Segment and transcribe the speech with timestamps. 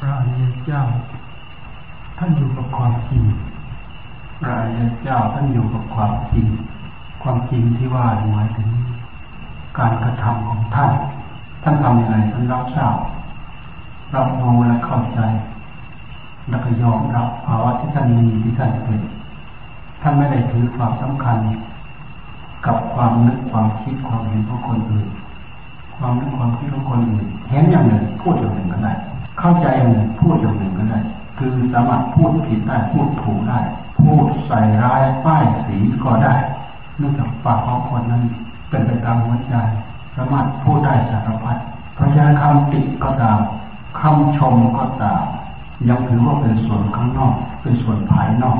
[0.00, 0.82] พระอริยเจ้า
[2.18, 3.24] ท่านอยู่กับความจริง
[4.40, 6.46] พระอริยเจ้าท่านอยู่กับความจริง
[7.22, 8.68] ความจริงที่ว่าหมายถึง
[9.78, 10.92] การกระทำของท่าน
[11.62, 12.96] ท่านทำอยังไงท่านรับทราบ
[14.14, 15.20] รับรู้และเข้าใจ
[16.48, 19.00] แล้วก็ยอมรับภาวะที่ท่านมีที่ท่านเป็น
[20.02, 21.38] ท่านไม่ได้ถือความสำคัญ
[22.66, 25.08] กับความนึกความคิดความเห็นของคนอื่น
[25.96, 28.94] ความนึกความคิดของคนอื่นเห็นอย่างหนึ่งพูดอย่างหนึ่งก็ได้
[29.38, 31.00] เข้าใจหนึ่งพูดอย่างหนึ่งก็ได้
[31.38, 33.58] คือสามารถพูดผิดได้พูดถูกได้
[33.98, 36.34] พูดใส่ร้ายป้ายสีก็ได้
[36.98, 38.22] เนื่องจากปากของคนนั้น
[38.68, 39.54] เป็นไปตามหัวใจ
[40.16, 41.56] สามารถพูดได้สารพัด
[41.94, 43.38] เพราะฉะนั้นคำติก็ตาม
[44.00, 45.22] คำชมก็ตาม
[45.88, 48.58] ยังถือว่าเป็นส่วนข้างนอก เป็นส่วนภายนอก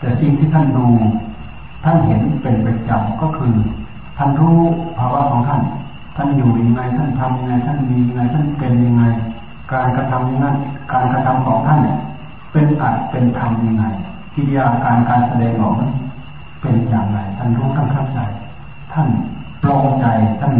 [0.00, 0.86] แต่สิ่งที่ท่านดู
[1.84, 3.54] ท่านเห็นเป็นประจำก็คือ
[4.16, 4.60] ท่านรู้
[4.98, 5.62] ภาวะของท่าน
[6.16, 9.04] ท่านอยู่ยังไงท่านทำยังไงท่านมียังไงท่านเป็นยังไง
[9.72, 10.46] การกระทำยังไง
[10.92, 11.98] การกระทำของท่านเนี่ย
[12.52, 13.84] เป็นอัดเป็นธรรมยังไง
[14.34, 15.92] กิริยาการการแสดงออกนั้น
[16.60, 18.18] เป็นอย่างไรท่านรู้ท่านเข้าใจ
[18.92, 19.08] ท่าน
[19.62, 20.06] ปลงใจ
[20.40, 20.54] ท่าน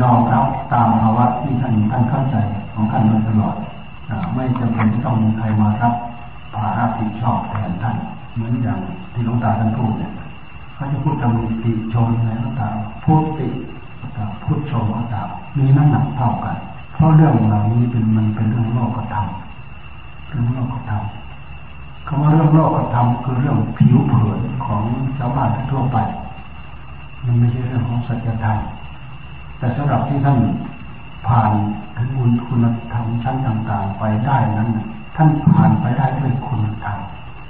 [0.00, 2.36] ยอมรับตามภาวะที่ท่านท่านเข้าใจ
[2.72, 3.56] ของท่านมาตลอด
[4.34, 5.94] ไม่จำเป็นต้องมีใครมารับ
[6.54, 7.96] ภาระผิดชอบแทนท่าน
[8.34, 8.78] เหมือนอย่าง
[9.12, 10.12] ที่หลวงตาท่านพูดเนี่ย
[10.74, 13.46] เขาจะพูดตำติชมอะไรก็ตามพูดติ
[14.44, 15.28] พูดชมก็ตาม
[15.58, 16.56] มีน้ำหนักเท่ากัน
[17.04, 19.26] ราะเรื่องเหล่านี้เป็นมันเป็นเรื่องโลกธรรม
[20.28, 21.02] เรื่องโลกธรรม
[22.06, 24.82] คำว่าเรื่องโลกธรรมคือเรื่องผิวเผินของ
[25.18, 25.98] ชาวบ้านทั่วไป
[27.24, 28.58] มันไม่ใช่เรื่องของสัจธรรม
[29.58, 30.38] แต่สำหรับที่ท่าน
[31.28, 31.52] ผ่าน
[31.96, 34.68] ถึงคุณคุณธรรมชั้นต่างๆ ไปได้นั้น
[35.16, 36.98] ท่านผ่านไปได้ด้วยคุณธรรม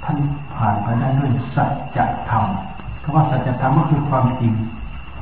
[0.03, 0.17] ท่าน
[0.55, 1.65] ผ่านไปได้ด้วยสั
[1.97, 2.43] จธรรม
[3.03, 4.53] คำว่าสัจธรรมก็คือความจริง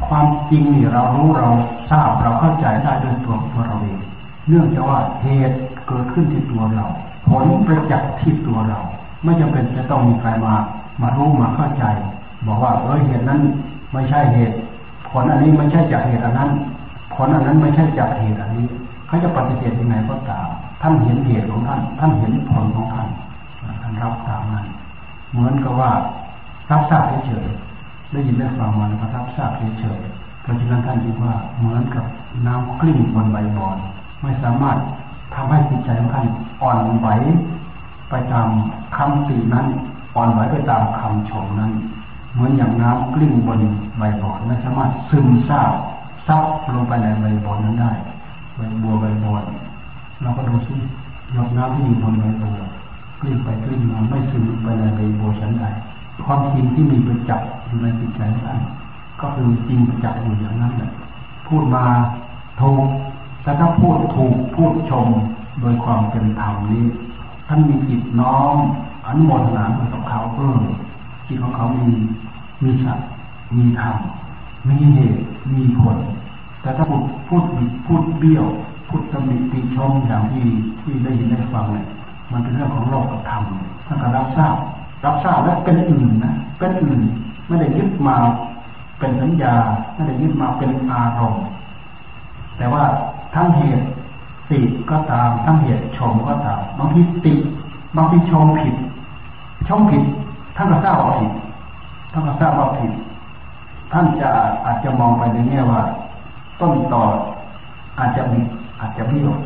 [0.07, 1.49] ความจริงนี่เรารู้เรา
[1.91, 3.99] ทราบเราเข้าใจได้ด้วยตัวตัวเราเอง
[4.47, 6.85] เนื่องจากว่าเหตุเกิดขึ้นที่ตัวเรา
[7.29, 8.79] ผลประจักษ์ที่ตัวเรา
[9.23, 10.53] ไม่จำเป็นจะต้องมีใครมา
[11.01, 11.85] มารู้มาเข้าใจ
[12.47, 13.39] บอกว่าเออเหตุนั้น
[13.93, 14.55] ไม่ใช่เหตุ
[15.09, 16.49] ผลอันนี้ไม่ใช่จากเหตุอันนั้น
[17.13, 18.65] ผลอันนั้นไม่ใช่จากเหตุอันนี้
[19.07, 20.47] เขาจะปฏิเสธยังไงก็ตาม
[20.81, 23.07] ท่านเห็นเหตุของท่าน ท่านเห็นผลของท่าน
[23.81, 24.65] ท่านรับตามนั้น
[25.31, 25.91] เหมือนกับว่า
[26.71, 32.05] รับทราบเฉยๆได้ยินได้ฟังมาแล้วก็รับทราบเฉยๆเพราะฉะนั้นท่านคิดว่าเหมือนกับ
[32.45, 33.77] น้ำกลิ้งบนใบบอน
[34.23, 34.77] ไม่สามารถ
[35.35, 36.27] ทำให้จิตใจของท่าน
[36.61, 37.07] อ่อนไหว
[38.09, 38.47] ไปตาม
[38.97, 39.67] คำตินั้น
[40.15, 41.71] อ่อนไหวไปตามคำชมนั้น
[42.33, 43.61] เหมือนอย่างน้ำกลิ้งบน
[43.97, 45.73] ใบบอนไม่สามารถซึมซาบ
[46.27, 46.43] ซับ
[46.75, 47.91] ลงไปในใบบนนั้นได้
[48.55, 49.43] ใบบัวใบบน
[50.21, 50.75] เราก็ดูซิ
[51.33, 52.57] หยกน้ำที่อยู่บนใบบัว
[53.21, 55.65] กลิ้งไปกลิ้งมาไม่ซึมไปในใบบัวชั้นใด
[56.25, 58.59] ความจริงที่มีประจักษ์อยู่ในจิตใจท่าน
[59.21, 60.91] ก็คือจริงประจักษ์อยู่อย่างนั้นแหละ
[61.47, 61.83] พูดมา
[62.61, 62.83] ถูก
[63.43, 65.07] แต่ถ้าพูดถูกพูดชม
[65.61, 66.85] โดยความเป็นธรรมนี้
[67.47, 68.57] ท่านมีจิตน้อม
[69.05, 70.59] อนุโมทนากับเขาเออ
[71.27, 71.87] จิตของเขามี
[72.63, 73.07] มีสัตว์
[73.57, 73.95] มีธรรม
[74.69, 75.21] มีเหตุ
[75.53, 75.97] มีผล
[76.61, 78.45] แต่ถ้าพูดพูดบิดพูดเบี้ยว
[78.89, 80.45] พูดตำหนิติชมอย่างที่
[80.81, 81.87] ที่ได้ยินได้ฟังเนี่ย
[82.31, 83.43] มันเป็นเรื่องของโลกกับธรรม
[83.85, 84.55] ท่านก็รับทราบ
[85.05, 86.99] รับทราบแล้วเป็นอื่นนะเป็นอื่น
[87.47, 88.15] ไม่ได้ยึดมา
[88.99, 89.55] เป็นสัญญา
[89.93, 91.43] ไม่ได้ยึดมาเป็นอารมณ์
[92.57, 92.83] แต่ว่า
[93.33, 93.85] ทั้งเหตุ
[94.51, 94.59] ติ
[94.91, 97.33] ก็ตาม ทั้งเหตุชมก็ตามบางทีติ
[97.95, 98.75] บางทีชมผิด
[99.67, 100.03] ชมผิด
[100.55, 101.31] ท่านก็ทราบว่าผิด
[102.11, 102.91] ท่านก็ทราบว่าผิด
[103.91, 104.29] ท่านจะ
[104.65, 105.81] อาจจะมองไปในแง่ว่า
[106.61, 107.03] ต้นต่อ
[107.99, 108.39] อาจจะมี
[108.79, 109.39] อาจจะไม่หลบ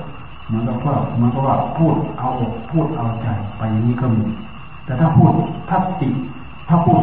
[0.48, 3.28] เหมือนกับว่าเหมือนกับว่าพูดเอาอกพูดเอาใจ
[3.58, 4.24] ไปอย่างนี้ก็มี
[4.86, 5.31] แต่ถ้าพูด
[5.69, 6.09] ถ้าติ
[6.68, 7.02] ถ้าพูด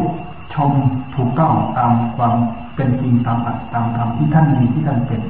[0.53, 0.71] ชม
[1.15, 2.33] ถูกต้องตามความ
[2.75, 5.21] เป็นจริงตามอัตตามธรรมที่ท่านมีที่ท่านเป็น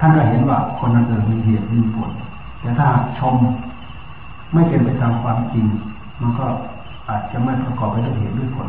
[0.00, 2.10] ท่านก็เห็นว่าคนนั้นเออมีเหตุมีผล
[2.60, 2.88] แต่ถ้า
[3.18, 3.34] ชม
[4.52, 5.66] ไม่เป็นไปตามความจริง
[6.20, 6.46] มันก็
[7.08, 8.68] อาจจะไม่ประกอบไปด้วยเหตุด้วยผล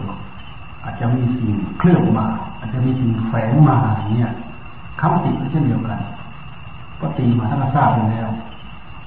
[0.84, 2.26] อาจจะมีสิ่งเคลือบมา
[2.60, 3.78] อาจจะมีสิ่งแฝงมา
[4.16, 4.32] เนี่ย
[5.02, 6.00] คำติก็เช่นเดียวกัน
[7.02, 8.30] ก็ตีมาท่านก็ทราบไปแล้ว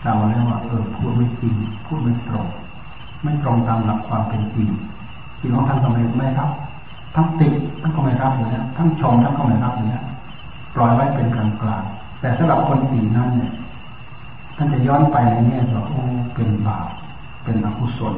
[0.02, 1.54] ทราบแล้วว่าเออพูดไม่จริง
[1.86, 2.46] พูดไม่ตรง
[3.22, 4.68] ไม่ตรงตามหลักความเป็นจริง
[5.38, 6.50] ที่ของท่านก็ไม่ไม่รับ
[7.14, 7.48] ทั้งติ
[7.80, 10.04] ท่านก็ไม่รับเลยนะทั้งชมท่านก็ไม่รับเลยนะ
[10.74, 11.84] ปล่อยไว้เป็นกลางกลาง
[12.20, 13.52] แต่สำหรับคนตีนั้นเนี่ย
[14.56, 16.00] ท่านจะย้อนไปในแง่ว่าโอ้
[16.34, 16.88] เป็นบาป
[17.44, 18.14] เป็นอกุศล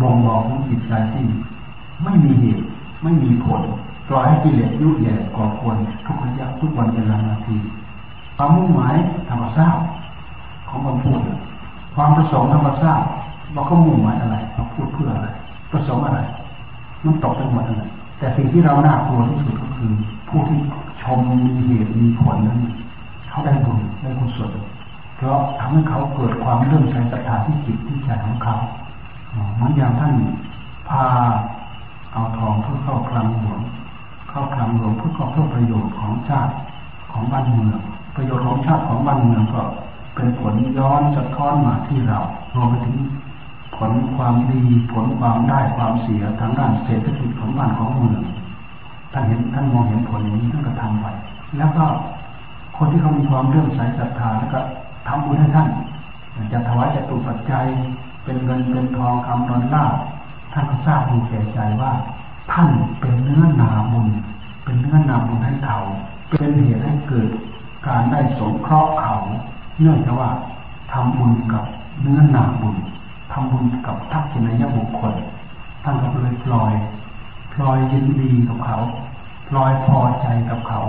[0.00, 1.24] บ่งบอกของจิตใจที่
[2.04, 2.64] ไม่มีเหตุ
[3.02, 3.62] ไม่มีผล
[4.08, 7.56] ปล่อยให้กิเลสยุ่ยแย่ก่อควรทุกระยะทุกวันเวลานาที
[8.36, 8.94] ความมุ่งหมาย
[9.28, 9.80] ธรรมชาติ
[10.68, 11.20] ของคนพูด
[11.94, 13.04] ความประสงค์ธรรมชาติ
[13.54, 15.28] ว่าเขามุ่งหมายอะไรเขาพูดเพื่ออะไร
[15.70, 16.20] ประสงค์อะไร
[17.04, 19.90] มันตกไปหมดเลยแต่สิ่งที่เราน่ากลัวที่สุดก็คือ
[20.28, 20.58] ผู้ที่
[21.02, 22.60] ชมมีเหตุมีผลนั้น
[23.34, 24.50] เขาได้บุญได้กุศล
[25.18, 28.56] ถึราะทำให้เขาเกิดความเริ่มใส่ศรัทธาที่จิตที่ใจของเขา
[29.54, 30.14] เหมือนอย่างท่าน
[30.88, 31.04] พา
[32.12, 33.60] เอาทองเพื่อเข้าคลังหลวง
[34.30, 36.52] เข้าคลังหลวงเพื่อเพื่อประโยชน์ของชาติ
[37.12, 37.78] ของบ้านเมือง
[38.16, 39.62] ประโยชน์ของชาติของบ้านเมืองก็
[40.14, 42.18] เป็นผลย้อนสะท้อนมาที่เรา
[42.54, 42.96] รวมไปถึง
[43.76, 48.22] ผลความดีผลความได้ความเสียทางด้านเศรษฐกิจของบ้านของเมือง
[49.12, 51.06] ท่านเห็นท่านมองเห็นผลนี้ท่านก็ทำไป
[51.58, 51.84] แล้วก็
[52.76, 54.60] คนที่เขามีความเรื่องใสศรัทธาแล้วก็
[55.08, 55.68] ทำบุญให้ท่าน
[56.52, 57.66] จะถวายจะตุปัจจัย
[58.24, 59.86] เป็นเงินเป็นทองคำนอนลา
[60.52, 61.92] ท่านก็ทราบดูแก่ใจว่า
[62.52, 62.68] ท่าน
[63.00, 64.08] เป็นเนื้อนาบุญ
[64.64, 65.78] เป็นเนื้อนาบุญให้เขา
[66.28, 67.28] เป็นเหตุให้เกิด
[67.86, 69.14] การได้สงเคราะห์เขา
[69.80, 70.30] เนื่องจากว่า
[70.92, 71.64] ทำบุญกับ
[72.02, 72.76] เนื้อนาบุญ
[73.32, 75.14] ทำบุญกับทักษิณยบุคคล
[75.84, 76.72] ท่านก็เลยปล่อย
[77.52, 78.78] พลอยยินดีกับเขา
[79.48, 80.80] พลอยพอใจกับเขา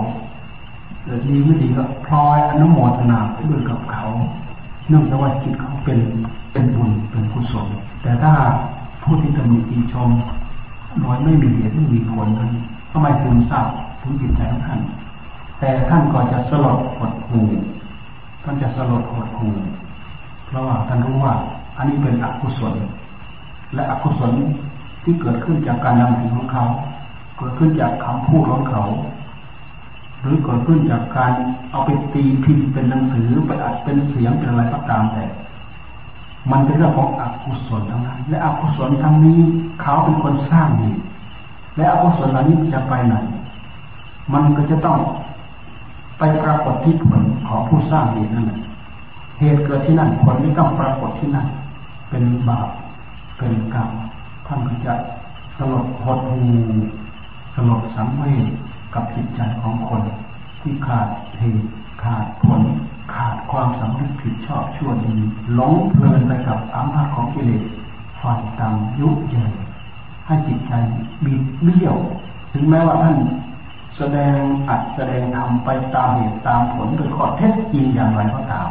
[1.06, 3.18] เกิดดีไม่ดีก็พลอยอนุโมทนา
[3.50, 4.04] ด้วยกับเขา
[4.88, 5.98] เนื่องจากว่าจิตเขาเป็น
[6.52, 7.66] เป็นบุญเป็นกุศล
[8.02, 8.32] แต่ถ้า
[9.02, 10.08] ผู้ที่จะมีตีชม
[11.00, 12.50] โดยไม่มีเหตุไม่มีผลนั้น
[12.90, 13.62] ก็ไม่ซึมเศร้า
[14.02, 14.80] ถึงจิตใจของท่าน
[15.58, 17.40] แต่ท่านก็จะสลดหดหู
[18.42, 19.48] ท่านจะสลดหดหู
[20.46, 21.34] เพราะว่าท่านรู้ว่า
[21.76, 22.74] อันนี้เป็นอกุศล
[23.74, 24.32] และอกุศล
[25.04, 26.64] ที่เกิดขึ้นจากการนำถึงของเขา
[27.38, 28.82] เกิดขึ้นจากคำพูดของเขา
[30.22, 31.32] หรือเกิดขึ้นจากการ
[31.70, 35.24] เอาไปตีพิมพ์เป็นหนังสือไปอัดเป็นเสียงเป็นอะไรก็ตามแต่
[36.50, 39.40] มันเป็นเรื่องของอกุศลทั้งนั้น และอกุศลทั้งนี้
[39.82, 40.94] เขาเป็นคนสร้างนี่
[41.76, 43.14] และอกุศลเหล่านี้จะไปไหน
[44.32, 44.98] มันก็จะต้อง
[46.18, 48.58] ไปปรากฏที่ผลของผู้สร้างเหตุนั่นแหละ
[49.38, 51.46] เหตุเกิดที่นั่นผลไม่ต้องปรากฏที่นั่น
[52.10, 52.68] เป็นบาป
[53.38, 53.88] เป็นกรรม
[54.46, 54.94] ท่านก็จะ
[55.56, 56.40] สลดหดหู
[57.54, 58.46] สลดสังเวช
[58.94, 60.02] กับจิตใจของคน
[60.60, 61.68] ที่ขาดเหตุ
[62.02, 62.62] ขาดผล
[63.14, 65.14] ขาดความสำนึกผิดชอบชั่วดี
[65.54, 67.62] หลงเพลินไปกับอำนาจของกิเลส
[68.20, 69.52] ฝ่ายต่ำยุเยิน
[70.26, 70.72] ให้จิตใจ
[71.24, 71.96] บิดเบี้ยว
[72.52, 73.16] ถึงแม้ว่าท่าน
[73.96, 74.38] แสดง
[74.68, 78.68] อัดแสดงทำไปตามเหตุตามผลโดยข้อเท็จจริงอย่างไรก็ตาม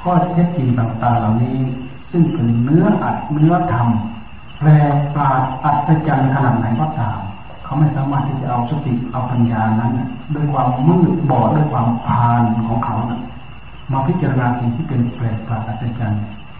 [0.00, 1.58] ข้อเท็จจริงต่างๆเหล่านี้
[2.10, 4.68] ซึ่งเป็นเนื้ออัดเนื้อทำแปล
[5.14, 7.18] ปราดอัศจรรย์ขนาดไหนก็ตาม
[7.66, 9.92] เขาไม่สามารถที่จะเอาสติเอาปัญญานั้น
[10.34, 13.20] ด้วยความมืดบอดด้วยความพานของเขานะ
[13.92, 16.02] มาพิจารณาสิ่งที่เป็นแปลกประหลาดอัศจ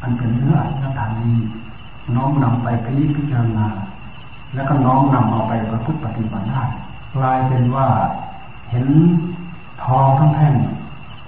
[0.02, 1.36] อันเป็นเนื้ออัตถานี้
[2.14, 2.66] น้อมนำไป
[3.16, 3.66] พิจารณา
[4.54, 6.64] แล้วก็น้อมนำเอาไปประพฤติปฏิบัติได้
[7.14, 7.86] กลายเป็นว่า
[8.70, 8.88] เห็น
[9.84, 10.54] ทองทั้งแท่ง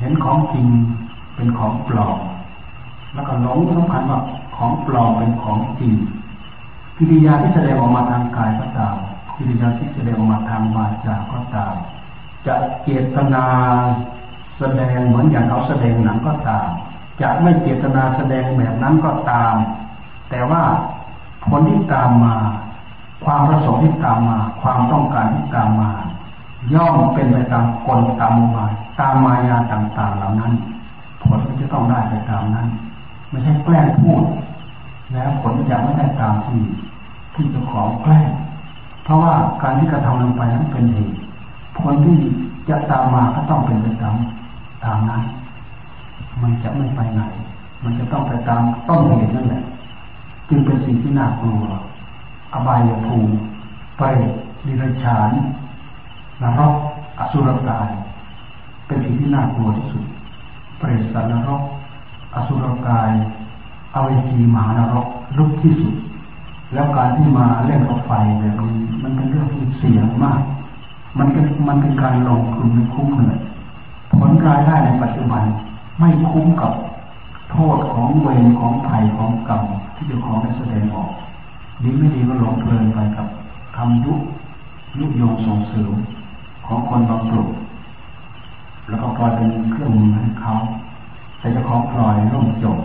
[0.01, 0.67] เห็นของจริง
[1.37, 2.19] เป็นของปลอม
[3.15, 4.21] แล้วก็หลงสำคัญว่า
[4.57, 5.95] ของปลอมเป็นของจริง
[6.97, 8.97] กิริยาที่แสดงออกมาทางกายก็ตาม
[9.39, 11.75] กิริยาที่แสดงออกมาทางวาจาก็ตาม
[12.47, 12.55] จะ
[12.85, 13.45] เจตนา
[14.59, 16.69] แสดงเหมือนอย่างเขาแสดงหนังก็ตาม
[17.21, 19.55] จะไม่เจตนาแสดงแบบนั้นก็ตาม
[20.31, 20.63] แต่ว่า
[21.47, 22.35] ผลที่ตามมา
[23.25, 25.91] ความประสงค์ที่ตามมา ความต้องการที่ตามมา
[26.75, 28.65] ย่อมเป็นไปตามกลตามมา
[29.01, 30.53] ตามมายาต่างๆเหล่านั้น
[31.23, 32.69] ผลจะต้องได้ไปตามนั้น
[33.31, 34.23] ไม่ใช่แกล้งพูด
[35.13, 36.63] แล้วผลจะไม่ได้ตามที่
[37.35, 38.29] ที่เจ้าของแกล้ง
[39.09, 41.17] เพราะว่าการที่กระทำลงไปนั้นเป็นเหตุ
[41.79, 42.17] ผลที่
[42.69, 44.15] จะตามมาก็ต้องเป็นไปตาม
[44.85, 45.23] ตามนั้น
[46.43, 47.21] มันจะไม่ไปไหน
[47.85, 49.63] มันจะต้องไปตามต้นเหตุนั่นแหละ
[50.49, 51.63] จึงเป็นสิ่งที่น่ากลัว
[52.53, 53.35] อบายภูมิ
[53.99, 54.03] ไป
[54.67, 55.31] ดิรชาน
[56.43, 56.75] นรก
[57.19, 57.89] อสุรกาย
[58.87, 60.05] เป็นสิ่งที่น่ากลัวที่สุด
[60.79, 61.63] เปรตสันนรก
[62.35, 63.11] อสุรกาย
[63.95, 65.07] อเวจีมหานรก
[65.39, 65.95] ลุกที่สุด
[66.73, 70.41] แล้วการที่มาเล่นกับไฟแบบนี้มันเป็นเรื่องที่เสี่ยงมาก
[71.19, 73.41] มันเป็นมันเป็นการลงทุนไม่คุ้มเลย
[74.15, 75.43] ผลรายได้ในปัจจุบัน
[75.99, 76.73] ไม่คุ้มกับ
[77.51, 79.63] โทษของเวรของภัยของกรรม
[79.95, 81.11] ที่เจ้าของได้แสดงออก
[81.83, 83.27] ดีไม่ดีก็หลงเพลินไปกับ
[83.77, 84.15] คำยุ
[84.99, 85.93] ยุโยงส่งเสริม
[86.67, 87.49] ของคนบางกลุ่ม
[88.89, 90.55] แล้วก็ปล่อยเป็นเครื่องมือให้เขา
[91.39, 92.79] แต่เจ้าของปล่อยร่มจบ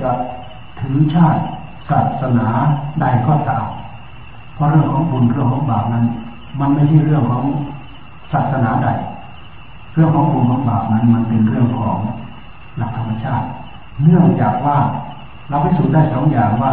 [0.00, 0.10] จะ
[0.80, 1.40] ถือชาติ
[1.90, 2.48] ศาสนา
[3.00, 3.66] ใดก็ตาม
[4.54, 6.04] เพราะเรื่องของบุญเรื่องของบาปนั้น
[6.60, 7.44] มันไม่ใช่เรื่องของ
[8.32, 8.88] ศาสนาใด
[9.94, 11.98] เรื่องของบุญของบาปนั้น มันเป็นเรื่องของ
[12.76, 13.46] หลักธรรมชาติ
[14.02, 14.76] เนื่องจากว่า
[15.48, 16.72] เราไปสูจน์ได้สองอย่างว่า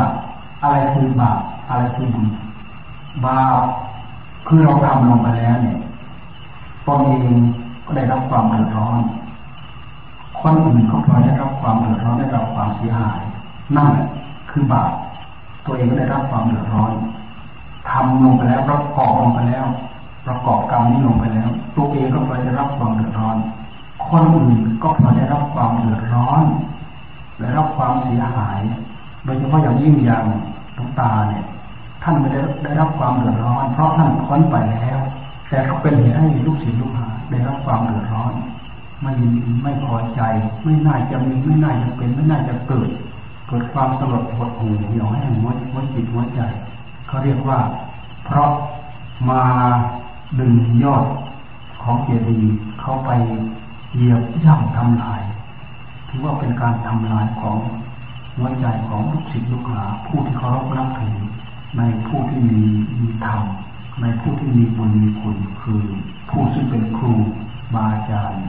[0.64, 1.40] อะไรคือบาป
[1.70, 2.26] อะไรคือบุญ
[3.26, 3.64] บาป
[4.48, 5.78] คือเราทำลงไปแล้วเนี่ย
[6.88, 7.38] ตนเอง
[7.86, 9.02] ก็ได้รับความเดือดร้อน
[10.40, 13.20] คนอื่นก็พลอยได้รับความเดือดร้อนได้รับความเสียหาย
[13.76, 14.06] นั่นแหละ
[14.54, 14.92] คือบาป
[15.66, 16.92] ตัวเองก็ได้รับความเดือดร้อน
[17.90, 19.66] ทำลงไปแล้วประกอบลงไปแล้ว
[20.28, 23.38] ประกอบกรรมนี้ลงไปแล้ว ตัวเองก็พลอยได้รับความเดือดร้อน
[24.08, 26.44] คนอื่นก็พลอยได้รับความเดือดร้อน
[27.40, 28.60] ได้รับความเสียหาย
[29.24, 30.26] โดยเฉพาะอย่างยิ่งอย่าง
[30.76, 31.44] หลวงตาเนี่ย
[32.04, 35.00] ท่านไม่ได้ได้รับความเดือดร้อน เพราะท่านพ้นไปแล้ว
[35.50, 38.34] แต่ก็เป็นเหตุให้ลูกศิษย์ลูกหาได้รับความเดือดร้อน
[39.02, 39.28] ไม่มี
[39.64, 40.22] ไม่พอใจ
[40.64, 42.90] ไม่น่าจะมีไม่น่าจะเป็นไม่น่าจะเกิด
[43.48, 46.42] เกิดความสลดหดหู่เหี่ยวแห้งหัวหัวจิตหัวใจ
[47.08, 47.60] เขาเรียกว่า
[48.26, 48.52] เพราะ
[49.30, 49.44] มา
[50.40, 51.06] ดึงยอด
[51.84, 53.12] ของเจดีย์เข้าไป
[53.96, 55.22] เหยียบย่ำทำลาย
[56.10, 57.58] ถือว่าเป็นการทำลายของ
[58.36, 61.18] หัวใจของลูกศิษย์ลูกหาผู้ที่เคารพนับถือ
[61.78, 62.62] ในผู้ที่มี
[63.00, 63.44] มีธรรม
[64.02, 65.84] ในผู้ที่มีบุญมีคุณคือ
[66.30, 67.14] ผู้ซึ่งเป็นครู
[67.74, 68.42] บาอาจารย์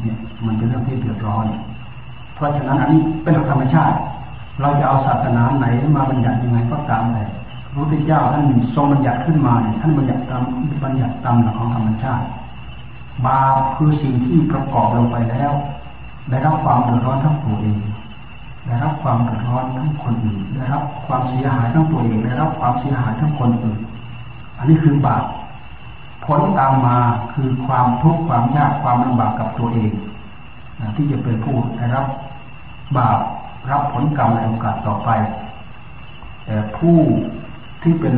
[0.00, 0.16] เนี่ย
[0.46, 1.46] มันเป็นเรื่องที่เดือดร้อน
[2.34, 3.96] เพราะฉะนั้นอันนี้เป็นธรรมชาติ
[4.60, 7.24] เราจะเอาศาสนาไหนมาบัญญัติยังไงก็ตามแต่
[7.72, 8.44] พระพุทธเจ้าท่าน
[8.74, 10.42] ทรงบัญญัติขึ้นมาเนี่ยท่านบัญญัติตาม
[10.84, 12.24] บัญญัติตามหลักของธรรมชาติ
[13.26, 15.52] บาปคือสิ่งที่ประกอบลงไปแล้ว
[16.30, 17.78] ได้รับความเดือดร้อนทั้งตัวเอง
[18.66, 23.78] ได้รับความเดือดร้อนทั้งคนอื่นได้รับความเสียหายทั้งตัวเองได้รับความเสียหายทั้งคนอื่น
[24.58, 25.24] อันนี้คือบาป
[26.24, 26.98] ผลตามมา
[27.32, 29.92] คือความทุกข์ความยากความลำบากกับตัวเอง
[30.96, 32.06] ที่จะเป็นผู้ได้รับ
[32.96, 33.18] บาป
[33.70, 35.10] รับผลกรรมในโอกาสต่อไป
[36.44, 36.98] แต่ผู้
[37.82, 38.16] ที่เป็น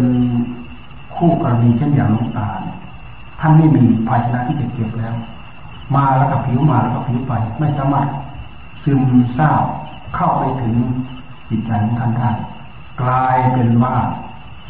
[1.17, 2.49] คู่กรณีเช่นอย่างลูกตา
[3.41, 5.15] ท่านไม่มีภาชนะที่จะเก็บแล้ว
[5.97, 8.09] มาแล้วก็ผิวมาแล้วก็ผิวไป ไม่สามารถ
[8.85, 9.01] ซึม
[9.37, 9.65] ซาบ
[10.15, 10.75] เข้าไปถึง
[11.49, 12.31] จิตใจของท่านได้
[13.03, 13.97] กลายเป็นว่า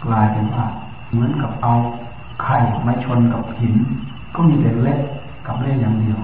[0.05, 0.65] กลายเป็นว่า
[1.11, 1.73] เหมือนกับเอา
[2.43, 2.57] ไข่
[2.87, 3.75] มาชนกับหิน
[4.35, 5.01] ก็มีแต่เล็ก
[5.47, 6.19] กับเล็กอย่างเดียว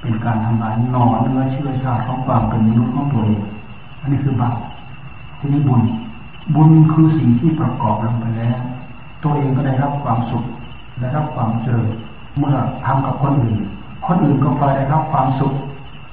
[0.00, 3.40] เป็นการทำลายหนอนเนื้อเชื้อชาติของความเป็นมนุษย์ของตัวเอง
[4.00, 4.56] อันนี้คือบาป
[5.38, 5.82] ที่นี้บุญ
[6.54, 8.56] บุญคือสิ่งที่ประกอบลงไปแล้ว
[9.24, 10.44] ตัวเองก็ได้รับความสุข
[11.00, 11.90] ได้รับความเจริญ
[12.38, 13.58] เมื่อทำกับคนอื่น
[14.06, 15.54] คนอื่นก็พลอยได้รับความสุข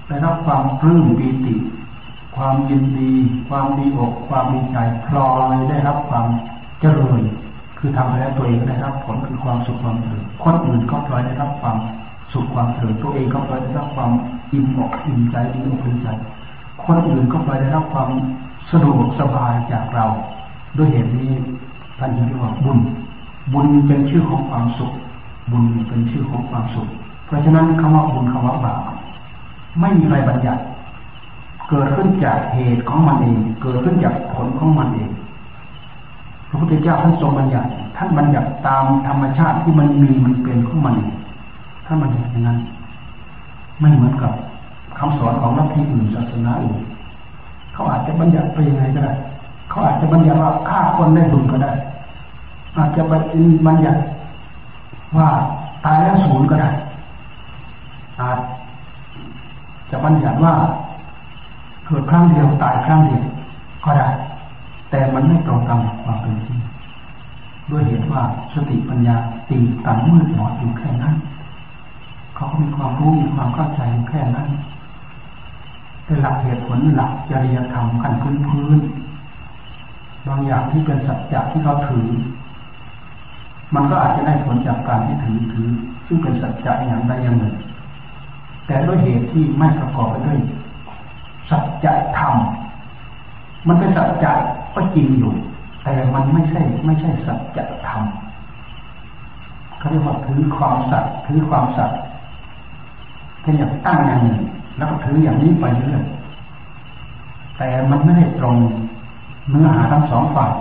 [0.08, 1.56] ได้รับความปลื้มปีติ
[2.36, 3.12] ความยินดี
[3.50, 6.26] ความดีอกความดีใจพลอยได้รับความ
[6.82, 7.22] เจริญ
[7.78, 11.78] คือทำไปแล้วตัวเองได้รับผลคือความสุขความเจริญคนอื่นก็พลอยได้รับความ
[12.32, 14.12] สุขความเจริญตัวเองก็พลอยได้รับความ
[14.52, 16.08] อิ่มอกอิ่มใจอิ่มอกอิ่มใจ
[16.84, 18.10] คนอื่นก็พลอยได้รับความ
[18.72, 20.06] สะดวกสบายจากเรา
[20.78, 21.32] ด้วยเหตุนี้
[22.00, 22.80] ท่านจึงเรียกว่าบุญ
[23.54, 24.92] บุญเป็นชื่อของความสุข
[25.52, 26.88] บุญเป็นชื่อของความสุข
[27.26, 28.82] เพราะฉะนั้นคำว่าบุญคำว่าบาป
[29.80, 30.62] ไม่มีใครบัญญัติ
[31.70, 35.10] เกิดขึ้นจากเหตุของมันเอง เกิดขึ้นจากผลของมันเอง
[36.50, 41.14] พระพุทธเจ้าท่านทรงบัญญัติ ท่านบัญญัติตามธรรมชาติที่มันมีมันเป็นของมันเอง
[41.88, 42.58] ถ้ามันอย่างนั้น
[43.80, 44.32] ไม่เหมือนกับ
[44.98, 46.78] คำสอนของลัทธิอื่นศาสนาอื่น
[47.74, 49.14] เขาอาจจะบัญญัติไปยังไงก็ได้
[49.70, 51.72] เขาอาจจะบัญญัติว่าฆ่าคนได้บุญก็ได้
[52.78, 53.02] อาจจะ
[53.68, 54.00] บัญญัติ
[55.18, 55.30] ว่า
[55.86, 56.70] ตายแล้วศูนย์ก็ได้
[58.22, 58.40] อาจ
[59.90, 60.54] จะบัญญัติว่า
[61.86, 63.24] เกิดครั้งเดียวตายครั้งเดียว
[63.86, 64.08] ก็ได้
[64.90, 66.58] แต่มันไม่ตรงตามความเป็นจริง
[67.72, 68.22] ด้วยเหตุว่า
[68.54, 69.16] สติปัญญา
[69.50, 71.16] ตีตันมืดหมดอยู่แค่นั้น
[72.62, 74.50] มีความรู้มีความเข้าใจแค่นั้น
[76.06, 78.80] แต่หลักเหตุผลหลักจริยธรรมขั้นพื้นพื้น
[80.28, 82.08] บางอย่างที่เป็นสัจจะที่เขาถือ
[83.76, 85.70] มันก็อาจจะได้ผลจากการที่ถือถือ
[86.08, 87.56] ซึ่งเป็นสัจจะอย่างใดอย่างหนึ่ง
[88.68, 90.40] แต่ด้วยเหตุที่ไม่ประกอบไปด้วย
[91.50, 92.36] สัจจะธรรม
[93.68, 94.34] มันเป็นสัจจะ
[94.76, 95.34] ก็จริงอยู่
[95.84, 98.04] แต่มันไม่ใช่ ไม่ใช่สัจจะธรรม
[99.78, 101.98] เขาเรียกว่าถือความสัตย์ถือความสัตย์
[103.48, 104.40] เช่นอย่างตั้งอย่างหนึ่ง
[104.78, 106.04] แล้วก็ถืออย่างนี้ไปเรื่อย
[107.58, 108.56] แต่มันไม่ได้ตรง
[109.50, 110.52] เนื้อหาทั้งสองฝ่าย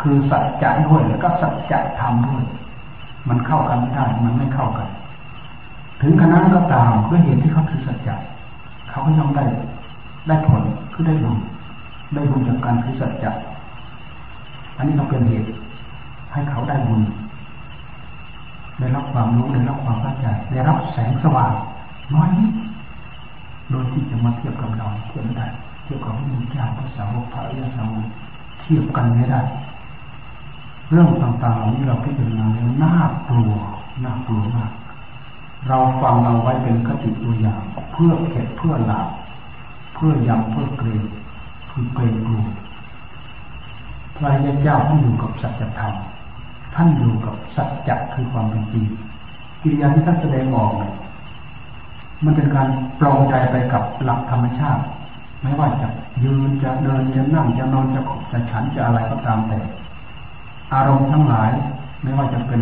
[0.00, 2.44] คือสัจจะด้วยแล้วก็สัจจะธรรมด้วย
[3.28, 4.88] มันเข้ากันไม่ได้มันไม่เข้ากัน
[6.00, 8.14] ถึงขนาดก็ตามด้วยเหตุที่เขาถือสัจจะ
[8.90, 9.44] เขาก็ย่อมได้
[10.28, 11.36] ได้ผลคือได้บุญ
[12.14, 13.30] ได้บุญจากการถือสัจจะ
[14.76, 15.48] อันนี้เราเป็นเหตุ
[16.32, 17.02] ให้เขาได้บุญ
[18.78, 21.52] ได้รับความรู้ได้รับความเข้าใจได้รับแสงสว่าง
[22.14, 22.52] น้อยนิด
[23.70, 25.46] โดยที่จะมาเทียบกับเราเทียบไม่ได้
[25.84, 28.06] เทียบกับพระมุขเจ้าพระสาวกพระอริยสาวก
[28.60, 29.40] เทียบกันไม่ได้
[30.90, 32.94] เรื่องต่างๆเหล่านี้เราพิจารณาแล้วน่า
[33.28, 33.52] กลัว
[34.04, 34.72] น่ากลัวมาก
[35.68, 39.06] เราฟังเอาไว้เป็นคติตัวอย่าง เพื่อเก็บเพื่อหลับ
[39.94, 41.02] เพื่อยำเพื่อเกรง
[41.70, 42.44] คือเกรงกลัว
[44.16, 45.94] พระยาเจ้าท่านอยู่กับสัจธรรม
[46.74, 48.86] ท่านอยู่กับสัจจะคือความเป็นจริง
[49.62, 50.92] กิริยาที่ท่านแสดงออกเนี่ย
[52.24, 52.68] มันเป็นการ
[53.00, 54.82] ปลงใจไปกับหลักธรรมชาติ
[55.42, 55.88] ไม่ว่าจะ
[56.24, 59.58] ยืนจะเดินจะนั่งจะนอนจะขบจะฉันจะอะไรก็ตามแต่
[60.74, 61.50] อารมณ์ทั้งหลาย
[62.02, 62.60] ไม่ว่าจะเป็น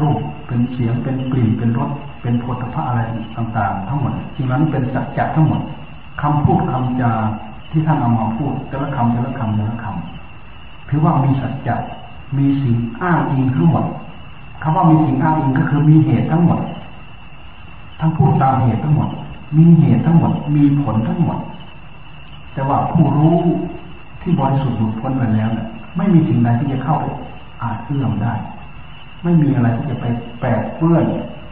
[0.00, 1.90] รูปเป็นเสียงเป็นกลิ่นเป็นรส
[2.22, 3.00] เป็นโผฏฐะอะไร
[3.36, 5.60] ต่างๆ ทั้งหมดที่นั้นเป็นสัจจะทั้งหมด
[6.22, 7.12] คำพูดคำจา
[7.70, 11.76] ที่ท่านเอามาพูดแต่ละคำแต่ละคำแต่ละคำถือว่ามีสัจจะ
[12.38, 13.84] มีสิ่งอ้างอิงทั้งหมด
[14.62, 16.60] คำว่ามีสิ่งอ้างอิงก็คือมีเหตุทั้งหมด
[18.00, 19.08] ทั้งพูดตามเหตุทั้งหมด
[19.56, 21.38] มีเหตุทั้งหมด มีผลทั้งหมด
[22.52, 23.36] แต่ว่าผู้รู้
[24.22, 27.04] ที่บริสุทธิ์หลุดพ้นไปแล้วเนี่ยไม่มีสิ่งใดที่จะเข้าไป
[27.62, 28.34] อาจเอื้อมได้
[29.22, 30.04] ไม่มีอะไรที่จะไป
[30.40, 31.04] แปดเปื้อน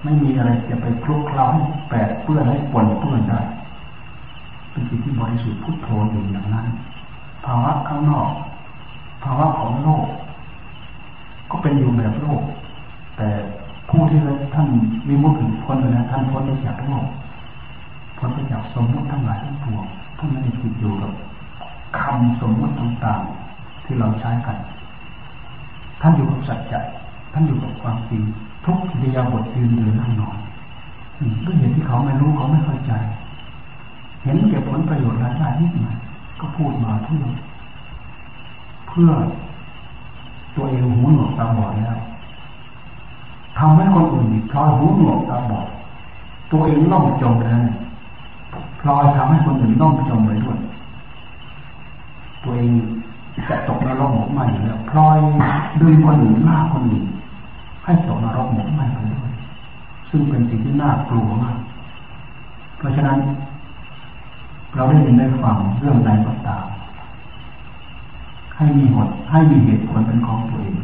[0.05, 3.41] ไม่มีอะไรจะไปคลุกเคล้าให้แปดเปื้อนให้ปนเปื้อนได้
[4.71, 6.67] เป็นสิ่งที่บริสุทธิ์พุทโธอยู่อย่างนั้น
[7.45, 8.29] ภาวะข้างนอก
[9.25, 10.05] ภาวะของโลก
[11.51, 12.43] ก็เป็นอยู่แบบโลก
[13.17, 13.29] แต่
[13.91, 14.21] ผู้ที่
[14.55, 14.67] ท่าน
[15.09, 17.07] มีมุขถึงพ้นไปแล้วท่านพ้นไปจากโลก
[18.19, 19.85] พ้นไปจากสมมติทั้งหลายทั้งปวง
[20.19, 21.13] ท่านไม่ได้ติดอยู่กับ
[22.01, 24.59] คำสมมติต่างๆที่เราใช้กัน
[26.01, 26.81] ท่านอยู่กับสัจจะ
[27.33, 28.23] ท่านอยู่กับความจริง
[28.65, 30.39] ทุกกิริยาบทยืนเดินนั่งนอน
[31.45, 32.93] ด้วยเหตุที่เขาไม่รู้เขาไม่เข้าใจ
[34.23, 35.97] เห็นเก็บผลประโยชน์รายได้นิดหน่อย
[36.41, 37.25] ก็พูดมาเพื่อ
[38.89, 39.11] เพื่อ
[40.57, 41.97] ตัวเองหูหนวกตาบอดแล้ว
[43.59, 45.67] ทำให้คนอื่นพลอยหูหนวกตาบอด
[46.53, 47.65] ตัวเองล่องจมเลย
[48.81, 50.59] พลอยทำให้คนอื่นล่องจมไปด้วย
[52.45, 52.71] ตัวเอง
[53.49, 55.19] จะตกนรกหมกไหม่แล้วพลอย
[55.81, 57.05] ดึงคนอื่นล่าคนอื่น
[57.85, 59.33] ให้ตกนรกหมกไหมไปด้วย
[60.11, 61.57] ซึ่งเป็นสิ่งที่น่ากลัวมาก
[62.79, 63.19] เพราะฉะนั้น
[64.75, 66.67] เราได้ยินได้ฟังเรื่องใดก็ตาม
[68.57, 70.77] ให้มีหดให้มีเหตุผลเป็นของตัวเอง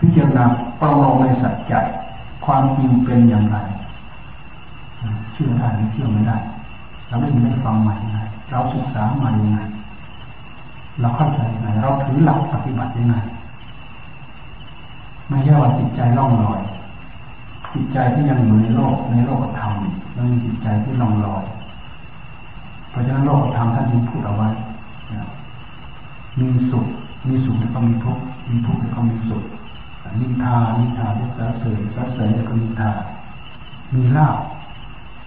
[0.00, 0.44] พิจารณา
[0.80, 1.80] ประมในสัจจะ
[2.44, 3.56] ความจริงเป็นอย่างไร
[5.32, 6.36] เชื่อได้หรือเชื่อไม่ได้
[7.08, 9.60] เราได้ยินได้ฟังใหม่ยังไงเราศึกษาใหม่ยังไง
[11.00, 13.16] เราเข้าใจยังไงเราถือหลักปฏิบัติยังไง
[15.28, 16.60] ไม่ใช่ว่าจิตใจล่องลอย
[17.74, 19.72] จิตใจที่ยังอยู่ในโลกในโลกธรรม
[20.16, 21.44] มันมีจิตใจที่ล่องลอย
[22.90, 24.48] เพราะฉะนั้นโลกธรรมท่านจึงพูดเอาไว้
[26.38, 26.86] มีสุข
[27.28, 29.42] มีสุขแล้วก็มีทุกข์มีทุกข์แล้วก็มีสุข
[30.20, 32.90] นิทานิทาที่สรรเสริญสรรเสริญก็นิทา
[33.94, 34.36] มีลาบ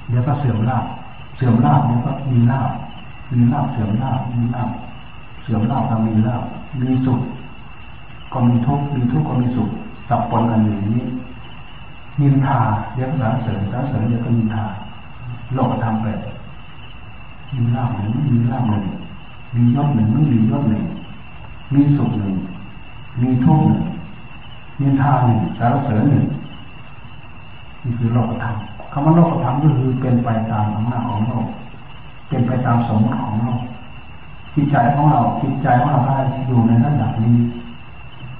[0.09, 0.85] เดี๋ยวก็เสื่อมลาบ
[1.35, 2.71] เสื่อมลาบเดี๋ยวก็มีลาบ
[3.33, 4.69] มีลาบเสื่อมลาบมีลาบ
[5.41, 6.43] เสื่อมลาบก็มีลาบ
[6.81, 7.21] มีสุข
[8.33, 9.69] ก็มีทุกข์มีทุกข์ก็มีสุข
[10.09, 11.05] สับปนกันอยู่อย่างนี้
[12.19, 12.57] นินทา
[12.93, 14.63] เดี๋ยวก็สรรเสริญสรรเสริญเดี๋ยวก็นินทา
[15.53, 16.19] โลกธรรมแบบ
[17.55, 18.85] มีลาบหนึ่งมีลาบหนึ่ง
[19.55, 20.83] มียศหนึ่งไม่มียศหนึ่ง
[21.73, 22.33] มีสุขหนึ่ง
[23.21, 23.83] มีทุกข์หนึ่ง
[24.79, 26.25] มีทาหนึ่งสารเสริญหนึ่ง
[27.83, 28.55] นี่คือโลกธรรม
[28.91, 31.47] คำว่าโลกธรรมก็คือเป็นไปตามอำนาจของโลก
[32.29, 33.59] เป็นไปตามสมมติของโลก
[34.55, 37.37] จิตใจของเราจิตใจของเราได้อยู่ในระดับนี้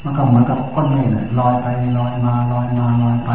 [0.04, 1.08] มันก็เหมือนกับก้อนเมฆ
[1.40, 1.68] ลอยไป
[1.98, 3.32] ลอยมาลอยมาลอยไป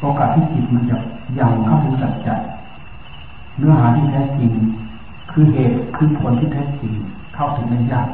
[0.00, 0.96] โอกาสที่จิตมันจะ
[1.38, 2.34] ยังเข้าถึงสัจจะ
[3.58, 4.52] เนื้อหาที่แท้จริง
[5.30, 6.92] คือเหตุคือผลที่แท้จริง
[7.34, 8.08] เข้าถึงในยาก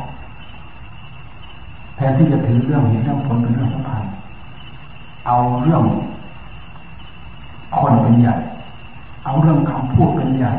[2.01, 4.03] ทนที่จะถือเรื่องเหตุเรื่องผลเป็นเรื่องสำคัญ
[5.27, 5.83] เอาเรื่อง
[7.79, 8.35] คนเป็นใหญ่
[9.25, 10.53] เอาเรื่องคำพูดเป็นใหญ่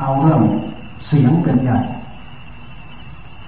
[0.00, 0.40] เอาเรื่อง
[1.06, 1.76] เสียงเป็นใหญ่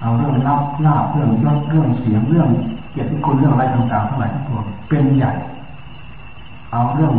[0.01, 2.49] เอาเรื่องรับลาบเรื่องยศเรื่องเสียงเรื่อง
[2.93, 5.31] เกียรติคุณเรื่องอะไรต่างๆทั้งหลายทั้งปวงเป็นใหญ่
[6.73, 7.15] เอาเรื่อง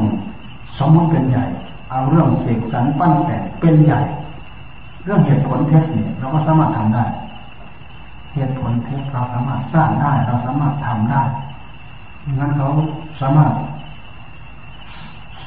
[0.79, 1.43] สมมติเป็นใหญ่
[1.91, 3.99] เอาเรื่องเสกสรรปั้นแต่งเป็นใหญ่
[5.05, 7.03] เรื่องเหตุผลเท็จเนี่ยเราก็สามารถทำได้
[8.33, 11.21] เหตุผลท็จเราสามารถสร้างได้ เราสามารถทำได้
[12.39, 12.67] งั้นเขา
[13.21, 13.51] สามารถ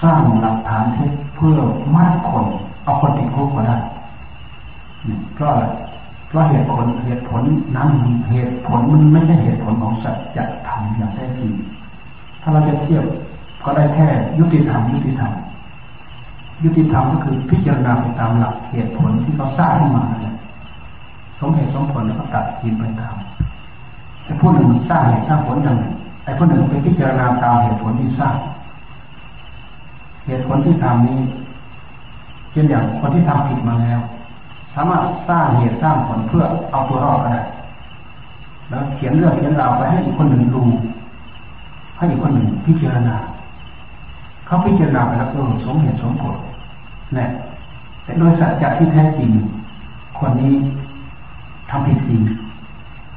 [0.03, 1.59] สร้างหลักฐานเท็จเพื่อ
[1.95, 2.47] มัดคน
[2.85, 3.77] เอาคนติดคุกก็ได้
[5.35, 5.51] เพราะ
[6.29, 7.43] เพราะเหตุผลเหตุผล
[7.77, 7.89] นั้น
[8.31, 11.53] เหตุผลมันไม่ใช่เหตุผลของสัจธรรมอย่างแท้จริง
[12.43, 13.05] ถ้าเราจะเทียบ
[13.65, 14.07] ก็ได้แค่
[14.39, 15.33] ยุติธรรมยุติธรรม
[16.65, 20.36] ยุติธรรมก็คือพิจารณาไปตามหลักเหตุผลที่เขาสร้างขึ้นมาเนี่ย
[21.41, 23.17] สมเหตุสมผลแล้วก็ตัดสินไปตาม
[24.25, 25.93] แต่ผู้หนึ่งสร้างเหตุสร้างผลอย่างหนึ่ง
[26.25, 28.37] ไอ้ผู้หนึ่งไปพิจารณาตามเหตุผลที่สร้าง
[30.27, 31.21] เหตุผลที่ทำนี้
[32.51, 34.01] เช่นอย่างคนที่ทำผิดมาแล้ว
[34.75, 37.43] สามารถสร้างเหตุสร้างผลเพื่อเอาตัวรอดก็ได้
[38.69, 40.63] แล้วเขียนเรื่องเขียนราวไปให้อีกคนหนึ่งดู
[41.97, 43.17] ให้อีกคนหนึ่งพิจารณา
[44.47, 46.37] เขาพิจารณาไปแล้วก็สมเหตุสมผล
[47.15, 47.27] เนี่
[48.05, 49.31] แต่โดยสัจจะที่แท้จริง
[50.19, 50.55] คนนี้
[51.71, 52.21] ทำผิดจริง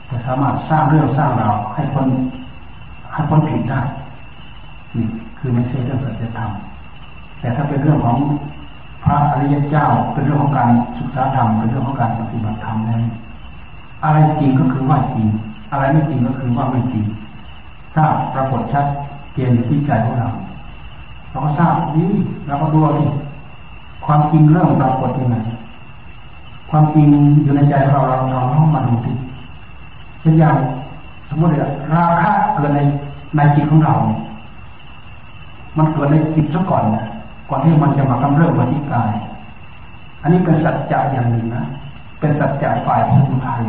[0.10, 2.08] จะสามารถสร้างเรื่องสร้างราวให้คน
[3.14, 3.82] ให้คนผิดได้
[4.98, 5.08] นี่
[5.38, 6.52] คือไม่ใช่เรื่องสัจธรรม
[7.40, 8.18] แต่ถ้าเป็นเรื่องของ
[9.04, 13.02] พระอริยเจ้าเป็นเรื่องของการศึกษาธรรมเป็นเรื่องของการปฏิบัติธรรมนั้น
[14.04, 15.28] อะไรจริงก็คือว่าจริง
[15.72, 17.06] อะไรไม่จริงก็คือว่าไม่จริง
[17.94, 18.86] ถ้าปรากฏชัด
[19.34, 20.30] เจนที่ใจของเรา
[21.30, 22.12] เราก็ทราบนี่
[22.48, 23.10] เราก็ดูนี่
[24.06, 25.38] ความจริงเริ่มปรากฏยังไง
[26.70, 27.08] ความจริง
[27.44, 29.16] อยู่ในใจเราเราเราต้องมาดูที่
[30.22, 30.56] เช่นอย่าง
[31.30, 32.80] สมมติว่าราคะเกิดใน
[33.36, 33.94] ในจิตของเรา
[35.78, 37.06] มันเกิดในจิตซะก่อนนะ
[37.50, 39.12] ก่อนที่มันจะมากำเริบมาที่กาย
[40.22, 41.64] อันนี้เป็นสัจจะอย่างหนึ่งนะ
[42.20, 43.62] เป็นสัจจะฝ่ายสมุทัย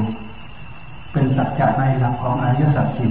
[1.13, 3.11] เป็นสัจจะในหลักของอริยสัจสี่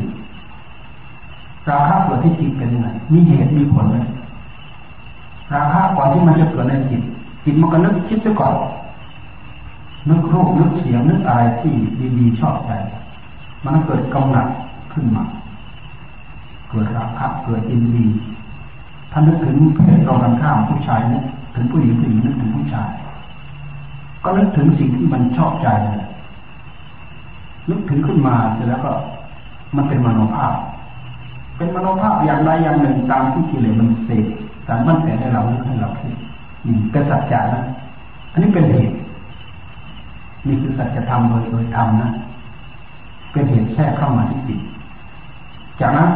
[1.70, 3.98] ราคะเกิดที่จิตเป็นไงมีเหตุมีผลไหม
[5.54, 7.02] ราคะก่อนที่มันจะเกิดในจิต
[7.44, 8.54] จิตมันก็นึกคิดซะก่อน
[10.08, 11.74] นึกรูปนึกเสียงนึกอะไรที่
[12.18, 12.72] ดีๆชอบใจ
[13.66, 14.48] มันเกิดกำหนัด
[14.94, 15.24] ขึ้นมา
[16.70, 18.20] เกิดราคะเกิดอินทรีย์
[19.12, 21.24] ถ้านึกถึงเพศตรงกันข้ามผู้ชายนึก
[21.56, 22.90] ถึงผู้หญิงผู้หญิงนึกถึงผู้ชาย
[24.24, 25.68] ก็นึกถึงสิ่งที่มันชอบใจ
[27.70, 28.92] นึกถึงขึ้นมาเสร็จแล้วก็
[29.76, 30.54] มันเป็นมโนภาพ
[31.58, 34.26] เป็นมโนภาพอย่างใดอย่างหนึ่งตามที่กิเลสมันเสก
[34.66, 36.16] แต่มันแต่ให้เราให้เราคิด
[36.66, 37.64] นี่เป็นสัจจะนะ
[38.32, 38.96] อันนี้เป็นเหตุ
[40.50, 42.10] นี่คือสัจธรรมโดยโดยธรรมนะ
[43.32, 44.60] เป็นเหตุแทรกเข้ามาที่จิต
[45.80, 46.10] จากนั้น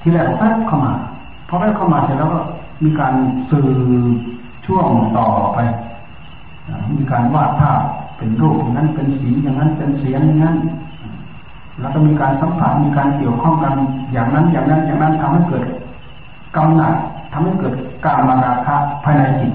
[0.00, 0.92] ที่แรกแทรกเข้ามา
[1.48, 2.40] พอแทรกเข้ามาเสร็จแล้วก็
[2.84, 3.14] มีการ
[3.50, 3.68] สื่อ
[4.66, 5.58] ช่วงต่อไป
[6.96, 7.80] มีการวาดภาพ
[8.16, 10.56] เป็นรูปอย่างนั้นเป็นสีอย่างนั้นเป็นเสียงอย่างนั้น
[11.80, 13.74] แล้วก็มีการสัมผัสมีการเกี่ยวข้องกัน
[14.12, 15.64] อย่างนั้นอย่างนั้นอย่างนั้นทำให้เกิด
[16.56, 16.94] กำหนัด
[17.32, 19.52] ทำให้เกิดการมาราคะภายในจิต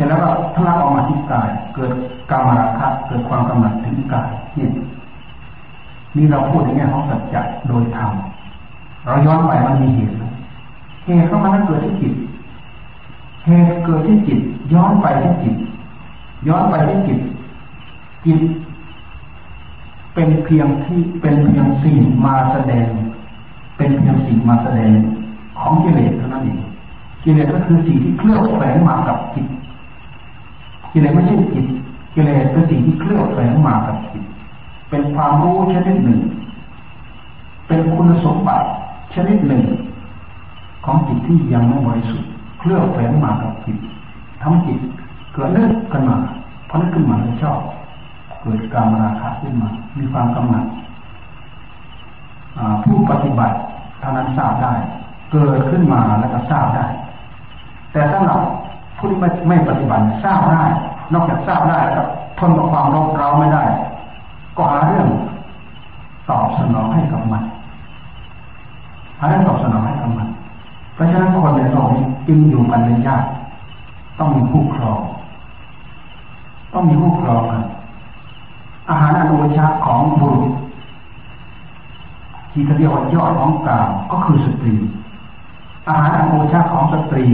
[0.00, 1.92] ร็จแล้วก็ทะลักออกมาที่กาย เกิด
[2.30, 4.70] กามาราคะเกิดความกำหนัดถึงกายเนี่ย
[6.16, 8.10] นี่เราพูดในแง่ของสัจจะโดยธรรม
[9.04, 10.14] เราย้อนไปมันมีเหตุ
[11.04, 12.14] เหตุเข้ามาแล้วเกิดที่จิต
[13.46, 14.40] เหตุเกิดที่จิต
[14.72, 15.54] ย้อนไปที่จิต
[16.48, 17.18] ย้อนไปที่จิต
[18.24, 18.40] จิต
[20.14, 22.88] เป็นเพียงที่เป็นเพียงสิ่งมาแสดง
[23.76, 24.92] เป็นเพียงสิ่งมาแสดง
[25.58, 26.58] ของกิเลสเท่านั้นเอง
[27.24, 29.46] กิเลสก็คือสิ่งที่เคลื่อนแฝงมากับจิต
[30.92, 31.66] กิเลสไม่ใช่จิต
[32.14, 34.24] กิเลสเป็นสิ่งที่เคลื่อนแฝงมากับจิต
[34.90, 36.20] เป็นความรู้ชนิดหนึ่ง
[37.66, 38.66] เป็นคุณสมบัติ
[39.14, 39.62] ชนิดหนึ่ง
[40.84, 43.78] ของจิตที่ยังไม่บริสุทธิ์เคลื่อนแฝงมากับจิต
[44.42, 44.78] ทำจิต
[45.32, 46.16] เกิดนึกขึ้นมา
[46.68, 47.58] พอนึกขึ้นมาแล้วชอบ
[48.42, 50.64] เกิดการมราคะขึ้นมา มีความกำหนัด
[52.84, 53.56] ผู้ปฏิบัติ
[54.02, 54.72] ท่านั้นทราบได้
[55.32, 56.86] เกิดขึ้นมาแล้วก็ทราบได้
[57.92, 58.40] แต่สำหรับ
[59.00, 60.64] ผู้ที่ไม่ไม่ปฏิบัติทราบได้
[61.12, 62.06] นอกจากทราบได้แล้ว
[62.38, 63.64] ทนกับความรบเร้าไม่ได้
[64.56, 65.08] ก็หาเรื่อง
[66.28, 67.42] ตอบสนองให้กับมัน
[69.18, 70.28] หาเรื่องตอบสนองให้กับมัน
[70.94, 73.24] เพราะฉะนั้นคนในโลกนี้จึงอยู่กันเป็นยาก
[74.18, 75.00] ต้องมีผู้ครอง
[76.72, 77.62] ต้องมีผู้ครองกัน
[78.90, 80.52] อาหารอันโอชาของบุรุษ
[82.50, 84.74] ที่เรียกว่ายอดของกล่าวก็คือสตรี
[85.88, 87.24] อาหารอันโอชาของสตรี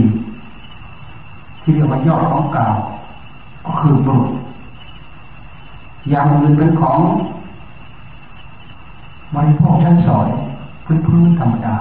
[1.67, 2.75] ที่เรียกว่ายอดของกล่าว
[3.65, 4.29] ก็คือบุตร
[6.09, 6.99] อย่างอื่นเป็นของ
[9.35, 10.27] บริโภคชั้นสอย
[10.85, 11.75] พื้นพื้นธรรมดา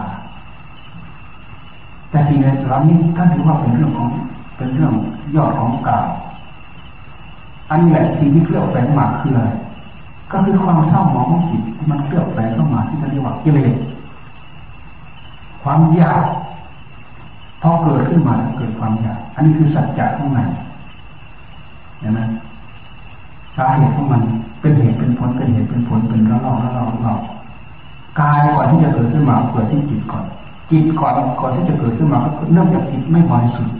[2.11, 4.11] แต่สิ่งเหล่านี้ท่านถือว่าเป็นเรื่องของ
[4.57, 4.93] เป็นเรื่อง
[5.37, 6.07] ยอดของกล่าว
[7.71, 9.51] อันนี้แหละสิ่งที่เคลือนแฝงมาคืออะไร
[10.33, 13.75] ก็คือความเศร้าหมองของจิตที่มันเคลือนแฝงเข้ามาที่เรียกว่ากิเลส
[15.63, 16.23] ความอยาก
[17.63, 20.41] พอเกิดขึ้นมาเกิดความอยาก อันนี้คือสัจจะข้างใน
[22.01, 22.21] เห็นไหม
[23.57, 24.23] สาเหตุของมัน
[24.61, 27.21] เป็นเหตุเป็นผลเป็นเหตุเป็นผลเป็นระลอกระลอกระลอก
[28.21, 30.25] กายก่อนที่จะเกิดขึ้นมาเกิดที่จิตก่อน
[30.71, 33.75] จิตก่อนก่อนที่จะเกิดขึ้นมาก็เนื่องจากจิตไม่บริสุทธิ์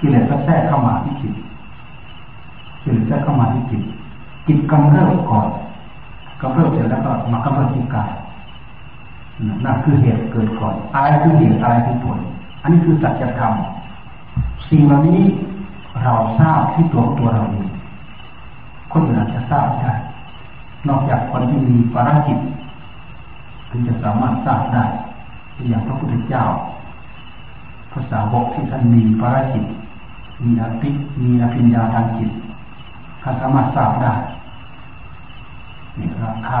[0.00, 1.34] กิเลสก็แทรกเข้ามาที่จิต
[2.82, 3.82] กิเลสแทรกเข้ามาที่จิต
[4.46, 5.48] จิตกำเริบก่อน
[6.40, 8.10] กำเริบเสร็จแล้วก็มากำเริบที่กาย
[9.64, 12.18] นั่นคือเหตุเกิดก่อนอะไรคือเหตุอะไรคือผล
[12.62, 13.52] อันนี้คือสัจธรรม
[14.68, 15.22] สิ่งเหล่านี้
[16.02, 17.68] เราทราบที่ตัวตัวเราเอง
[18.92, 19.92] คนอื่นอาจจะทราบได้
[20.88, 22.38] นอกจากคนที่มีภารกิจ
[23.70, 24.84] ถึงจะสามารถทราบได้
[25.68, 26.44] อย่างพระพุทธเจ้า
[27.92, 29.64] ภาษาวกที่ท่านมีภารกิจ
[30.44, 30.88] มีอภิ
[31.24, 32.30] มีอภิญญาทางจิต
[33.22, 34.12] ท่านสามารถทราบได้
[35.98, 36.60] นี่ราคา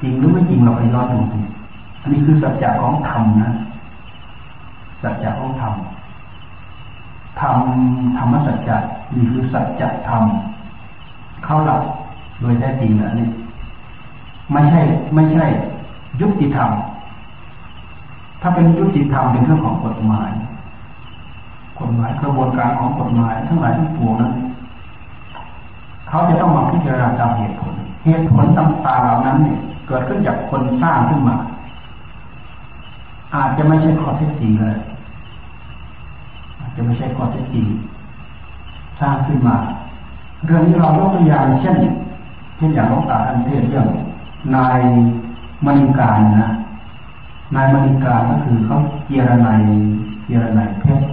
[0.00, 1.20] จริงหรือไม่จริงเราไปย้อนดู
[2.02, 3.50] อันนี้คือสัจจะของธรรมนะ
[5.02, 5.74] สัจจะของธรรม
[7.40, 7.56] ธรรม
[8.18, 8.76] ธรรมสัจจะ
[9.14, 10.22] นี่คือสัจจะธรรม
[11.44, 11.82] เข้าหลัก
[12.40, 13.28] โดยแท้จริงนะนี่
[14.52, 14.80] ไม่ใช่
[15.14, 15.44] ไม่ใช่
[16.20, 16.70] ยุติธรรม
[18.40, 20.30] ถ้าเป็นยุติธรรมเป็นเรื่องของกฎหมาย
[21.80, 24.32] กฎหมายกระบวนการของกฎหมายทั้งหลายทั้งปวงนั้น
[26.08, 29.58] เขาจะต้องมาพิจารณาตามเหตุผล เหตุผลต่างๆเหล่านั้นเนี่ย
[29.88, 31.36] เกิดขึ้นจากคนสร้างขึ้นมา
[33.34, 34.76] อาจจะไม่ใช่ข้อเท็จจริงเลย
[36.80, 37.66] จะไม่ใช่ข้อเท็จจริง
[38.98, 39.56] ฉสร้างขึ้นมา
[40.46, 41.76] เรื่องนี้เรายกตัวอย่างเช่น
[42.56, 43.86] เช่นอย่างหลวงตาท่านเทศเรื่อง
[44.54, 44.80] นาย
[45.64, 46.48] มณีการนะ
[47.54, 48.74] นายมณีการก็คือเขา
[49.06, 49.60] เจรนาย
[50.24, 51.06] เจรนายเพชร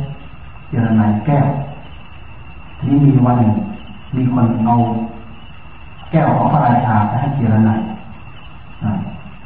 [0.70, 1.48] เจรนายแก้ว
[2.78, 3.54] ทีนี้มีวันหนึ่ง
[4.16, 4.76] มีคนเอา
[6.12, 7.80] แก้วของพระราชาไปให้เจรนาย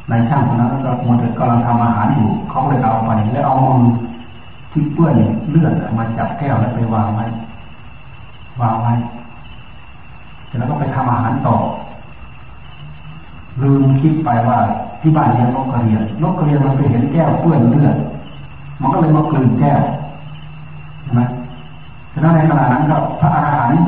[0.09, 4.10] นายช่างคนนั้นก็มัวแต่กำลังทำอาหารอยู่เขาเลยเอาไปแล้วเอามือ
[4.71, 5.15] ที่เปื้อน
[5.49, 7.25] เลือดมาจับแก้วแล้วไปวางไว้
[8.61, 8.93] วางไว้
[10.47, 11.55] เสร็จแล้วก็ไปทำอาหารต่อ
[13.61, 14.59] ลืมคิดไปว่า
[15.01, 17.97] ที่บ้านเลี้ยงนกกระเรียนนกกระเรียนมันไปเห็นแก้วเปื้อนเลือด
[18.81, 19.79] มันก็เลยมากลืนแก้ว
[21.03, 21.21] ใช่ไหม
[22.13, 23.81] ฉะนั้นในขณะนั้นก็พระอรหันต์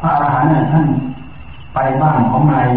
[0.00, 0.84] พระอรหันต์เนี่ยท่าน
[1.74, 2.68] ไปบ้านของนาย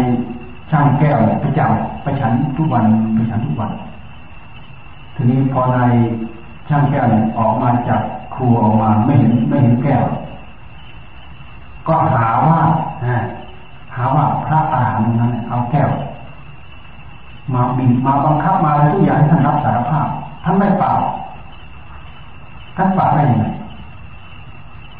[0.70, 1.70] ช่างแก้วไปจับ
[2.02, 2.84] ไปฉันทุกวัน
[3.14, 3.72] ไปฉันทุกวัน
[5.14, 5.94] ทีนี้พอนาย
[6.70, 8.00] ช่างแก้วเนี่ยออกมาจาก
[8.34, 10.04] ครัวออกมาไม่เห็นไม่เห็นแก้ว
[11.86, 12.60] ก็หาว่า
[13.94, 15.90] หาว่าพระอาหารนั้นเอาแก้ว
[17.52, 20.06] มาบีบมาบังคับมาอะไรทุกอย่างให้ท่านรับสารภาพ
[20.44, 20.92] ท่านไม่เปล่า
[22.76, 23.46] ท่านเปล่าได้ยังไง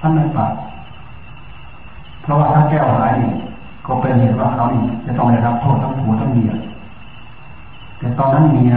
[0.00, 0.46] ท่านไม่เปล่า
[2.22, 3.30] เพราะว่าถ้าแก้วหายนี่
[3.86, 6.52] ก็เป็นเหตุว่าเขานี่จะต้องได้รับโทษทั้งผัวทั้งเมีย
[7.98, 8.74] แต่ตอนนั้นเมีย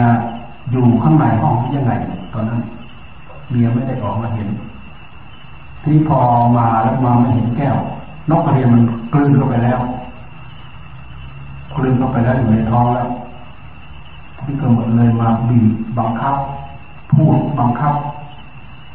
[0.70, 1.92] อยู่ข้างในห้องที่ยังไง
[2.34, 2.60] ตอนนั้น
[3.50, 4.48] เมียไม่ได้ออกมาเห็น
[5.82, 6.18] ที่พอ
[6.56, 7.76] มาแล้วมาไม่เห็นแก้ว
[8.30, 9.80] นกกระเรียนมันกลืนเข้าไปแล้ว
[11.76, 13.08] กลืนเข้าไปแล้วอยู่ในท้องแล้ว
[14.40, 16.36] ที่ก็หมดเลยมาบีบบังคับ
[17.12, 17.94] พูดบังคับ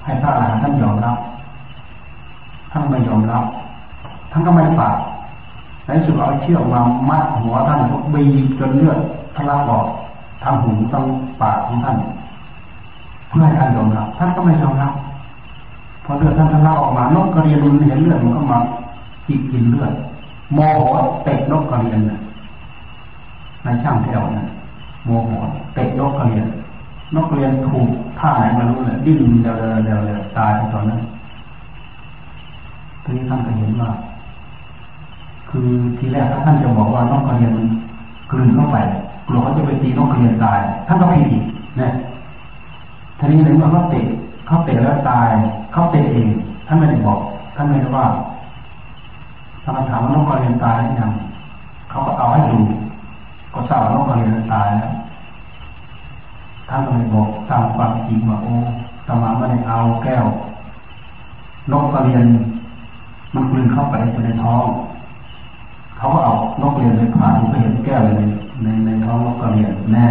[0.04, 1.18] ให้พระอรหันต์ท่านยอมรับ
[2.72, 3.44] ท่านไม่ยอมรับ
[4.32, 4.98] ท่านก็ไม่ฝาก
[5.86, 7.80] ในสุดเอาเชือกมามัดหัวท่าน
[8.14, 9.00] บีบจนเลือด
[9.36, 9.86] ทะลักออก
[10.44, 11.04] ทางหูทาง
[11.42, 11.98] ปากของท่าน
[13.30, 14.94] เพื่อให้ท่านยอมรับท่านก็ไม่ยอมรับ
[16.06, 18.60] พอเลือดท่านทะลักออกมานกกระเรียนมันเห็นเลือดมันก็มา
[19.28, 19.92] จิกกินเลือด
[20.54, 20.82] โมโห
[21.24, 22.20] เตะนกกระเรียนนะ
[23.66, 24.46] นายช่างแถวนะ
[25.06, 25.30] โมโห
[25.74, 26.46] เตะนกกระเรียน
[27.16, 27.88] นกกระเรียนถูก
[28.20, 31.02] ท่าไหนมารู้เลยดิ้นเดาเดาเดาตายตอนนั้น
[33.04, 33.90] ทีนี้ท่านก็เห็นว่า
[35.50, 37.68] คือทีแรกถ้าท่านจะบอกว่านกกระเรียนมัน
[38.32, 38.78] กลืนเข้าไป
[39.28, 41.44] กลัวเขาจะไปตีนกกระเรียนตาย ท่านก็ผิดอีก
[41.82, 41.90] นะ
[43.20, 44.02] ทีนี้ในเมื่อเขาเตะ
[44.48, 45.30] เขาเตะแล้วตาย
[45.72, 46.30] เขาเตะเอง
[46.68, 47.20] ท่านไม่ได้บอก
[47.56, 48.06] ท่านไม่ได้ว่า
[49.64, 51.12] ท่านถามว่านกกระเรียนตายหรือยัง
[51.90, 52.60] เขาก็เอาให้ดู
[53.54, 54.92] ก็ทราบว่านกกระเรียนตายแล้ว
[56.70, 58.54] ท่านก็เลยบอกตามความจริงว่าโอ้
[59.08, 60.26] ตมาไม่ได้เอาแก้ว
[61.72, 62.26] นกกระเรียน
[63.34, 64.66] มันกลืนเข้าไปในท้อง
[65.98, 68.22] เขาก็เอานกเรียนไปผ่าดูไปเห็นแก้วใน
[68.64, 70.06] ในในท้องนกกระเรียนแน่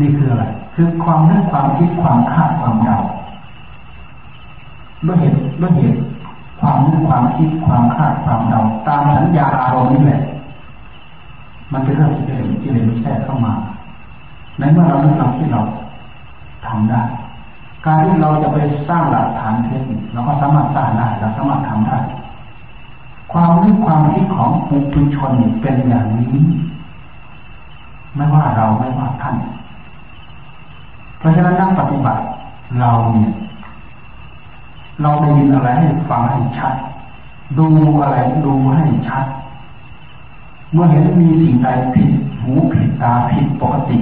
[0.00, 2.96] นี่คืออะไร คือความนึกความคิดความคาดความเดา
[5.06, 5.98] ด้วยเหตุด้วยเหตุ
[6.60, 10.22] ความนึกความคิดความคาดความเดาตามสัญญาอารมณ์นี่แหละ
[11.72, 13.52] มันเป็นเรื่องที่เห็นที่เห็นแทรกเข้ามา
[14.58, 15.60] ในเมื่อเรานึกเราคิดเรา
[16.66, 17.02] ทำได้
[17.86, 18.58] การที่เราจะไป
[18.88, 19.82] สร้างหลักฐานเท็จ
[20.12, 21.98] เราก็สามารถสร้างได้เราสามารถทำได้
[23.32, 25.32] ความนึกความคิดของปุถุชน
[25.62, 26.28] เป็นอย่างนี้
[28.16, 29.36] ไม่ว่าเราไม่ว่าท่าน
[31.22, 32.22] เพราะฉะนั้นนักปฏิบัติ
[32.80, 33.30] เราเนี่ย
[35.02, 36.74] เราได้ยินอะไรให้ฟังให้ชัด
[37.58, 37.68] ดู
[38.02, 39.24] อะไรดูให้ชัด
[40.72, 42.10] เมื่อเห็นมีสิ่งใดผิด
[42.42, 43.98] หูผิดตาผิดปกติ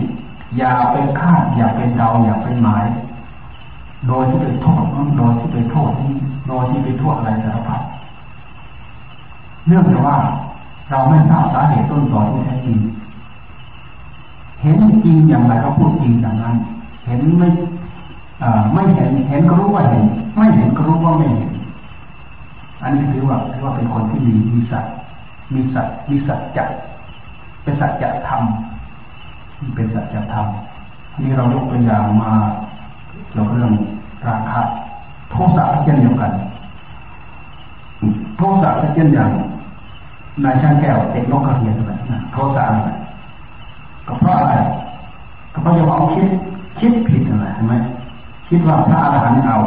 [0.58, 2.84] อย่าไปคาด อย่าไปเดาอย่าไปหมาย
[4.06, 6.14] โดยที่ไปโทษนั้นโดยที่ไปโทษนี้
[6.48, 7.80] โดยที่ไปโทษอะไรสารพัด
[9.66, 10.16] เนื่องจากว่า
[10.90, 12.78] เราไม่ทราบสาเหตุต้นตอที่แท้จริง
[14.62, 16.56] เห็นจริงอย่างไรก็พูดจริงอย่างนั้น
[17.06, 17.48] เห็นไม่
[18.72, 20.04] ไม่เห็นเห็นก็รู้ว่าเห็น
[20.36, 21.50] ไม่เห็นก็รู้ว่าไม่เห็น
[22.82, 24.84] อันนี้ถือว่าถือว่าเป็นคนที่มีมีสัต
[25.54, 26.64] มีสัตมีสัจจะ
[27.62, 28.42] เป็นสัจธรรม
[29.74, 30.46] เป็นสัจธรรม
[31.20, 32.32] นี่เรายกตัวอย่างมา
[33.30, 33.70] เกี่ยวกับเรื่อง
[34.26, 34.60] ราคะ
[35.30, 36.32] โทสะเช่นเดียวกัน
[38.36, 39.30] โทสะเช่นอย่าง
[40.44, 42.90] นายช่างแก้วเด็กนกกระเทียนอะไรนะโทสะอะไร
[44.06, 44.54] ก็เพราะอะไร
[45.52, 46.28] ก็เพราะยังเอาคิด
[46.80, 47.74] คิดผิดอะไรใช่ไหม
[48.48, 49.58] คิดว่าพระอาจารหันต์เอา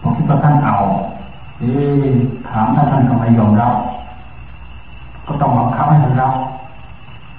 [0.00, 0.76] พอคิดว่าท่านเอา
[1.58, 1.70] เอ๊
[2.48, 3.74] ถามท่านท่านก็ไมยอมรับ
[5.26, 6.34] ก็ต้องบังคับให้ท่านรับ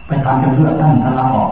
[0.07, 1.51] ไปทำจนเลือดท่านท่านรับออก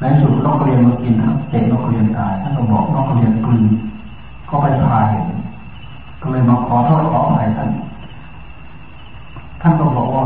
[0.00, 3.64] ในสุดนกเรียนมากินครับเจ็นกเรียนตายท่านก็บอกนกเรียนกลืน
[4.48, 5.26] ก็ไปพาเห็น
[6.20, 7.68] ก็เลยมาขอโทษขออภัยท่าน
[9.60, 10.24] ท่านก็บอกว่า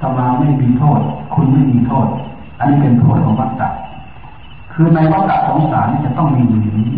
[0.00, 1.00] ตมาไม่มีโทษ
[1.34, 2.06] คุณไม่มีโทษ
[2.58, 3.68] อันนี้เป็นโทษของวัฏฏะ
[4.74, 6.94] คือในวัฏฏะสงสารนี่จะต้องมีอยู่อย่างนี้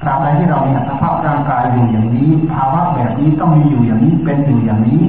[0.00, 5.02] ตราบใดที่เรามีอัตภาพร่างกายอยู่อย่างนี้ ภาวะแบบนี้ต้องมีอยู่อย่างนี้เป็นอยู่อย่างนี้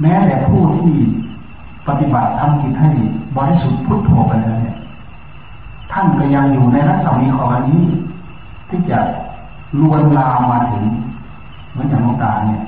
[0.00, 0.92] แม้แต่ผู้ที่
[1.88, 2.90] ปฏิบัติทำกิจให้
[3.36, 4.62] บริสุทธิ์พุทโธไปเลย
[5.92, 7.84] ท่านก็ยังอยู่ในรัศมีของอันนี้
[8.68, 8.98] ที่จะ
[9.80, 10.84] ลวนลามมาถึง
[11.70, 12.62] เหมือนอย่างน้องตาเนี่ย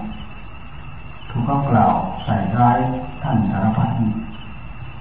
[1.31, 1.93] ถูกก็กล่าว
[2.25, 2.79] ใส่ร้าย
[3.23, 3.89] ท่านสารพัด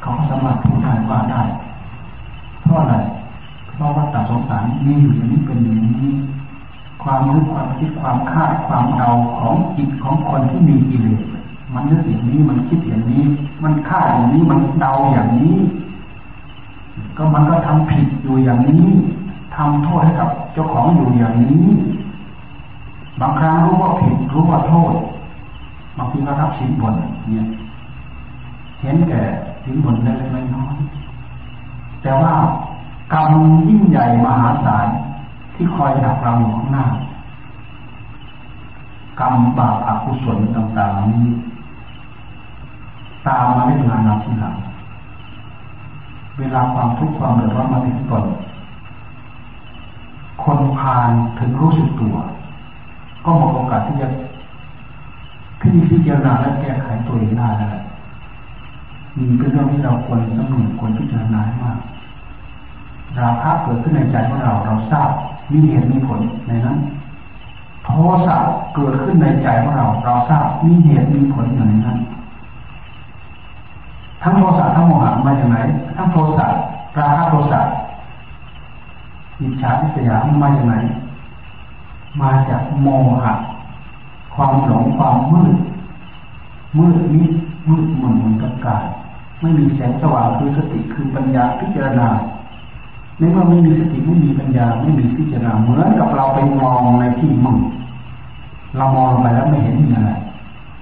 [0.01, 1.41] เขาก็สามารถพูดได้ว่าได้
[2.69, 2.97] ราะอะไร
[3.75, 6.11] เพราะว่าตัดสงสารมีอยู่อย่างนี้เป็นอย่างนี้
[7.03, 11.21] ความรู้ความคิดความคาดความเดาของจิตของคนที่มีกิเลส
[11.73, 13.23] มันนึกอย่างนี้มันคิดอย่างนี้
[13.63, 15.57] มันคาดอย่างนี้มันเดาอย่างนี้
[17.17, 18.85] ก็มันก็ทำผิดอยู่อย่างนี้
[19.55, 21.65] ทำโทษให้กับเจ้าของอยู่อย่างนี้
[23.21, 24.93] บางครั้งรู้ว่าผิดรู้ว่าโทษ
[25.97, 26.93] บางทีก็รับสินบน
[27.29, 27.45] เนี่ย
[28.81, 29.21] เห็นแก่
[29.63, 30.75] สินบนเล็กน้อย
[32.01, 32.33] แต่ว่า
[33.13, 33.31] กรรม
[33.67, 34.87] ยิ่งใหญ่มหาศาล
[35.55, 36.85] ที่คอยดักเราอยู่ข้างหน้า
[39.19, 41.27] กรรมบาปอกุศลต่างๆนี้
[43.27, 44.55] ตามมาเล่นงานเราทีหลัง
[46.39, 48.25] เวลาความทุกข์ความเดือดร้อนมาถึงตน
[50.43, 51.09] คนพาน
[51.39, 52.15] ถึงรู้สึกตัว
[53.23, 54.07] ก็หมดโอกาสที่จะ
[55.59, 57.69] พิจิตรณาและแก้ไขตัวเองได้แล้ว
[59.17, 61.77] มีเป็นเรื่องที่เราควรสำนึกควรพิจารณามาก
[63.19, 65.09] ราคะเกิดขึ้นในใจของเราเราทราบ
[65.51, 66.77] มีเหตุมีผลในนั้น
[67.85, 67.89] โท
[68.25, 68.35] สะ
[68.75, 71.97] เกิดขึ้นในใจของเรา เราทราบมีเหตุมีผลอยู่ในนั้น
[74.21, 75.57] ทั้งโทสะทั้งโมหะมาจากไหน
[75.95, 76.45] ทั้งโทสะ
[76.97, 77.59] ราคะโทสะ
[79.39, 80.75] อิจฉาทิษยามาจากไหน
[82.21, 82.87] มาจากโม
[83.23, 83.33] หะ
[84.33, 85.55] ความหลงความมืด
[86.77, 87.33] มืดมิด
[87.69, 88.85] มืดมนมันกับกาย
[89.41, 92.07] ไม่มีแสงสว่างคือสติคือปัญญาพิจารณา
[93.17, 97.61] ในเมื่อไม่มีสติไม่มีปัญญาไม่มีพิจารณาเหมือนกับเราไปมองในที่มืด
[98.77, 100.11] เรามองไปแล้วไม่เห็นมีอะไร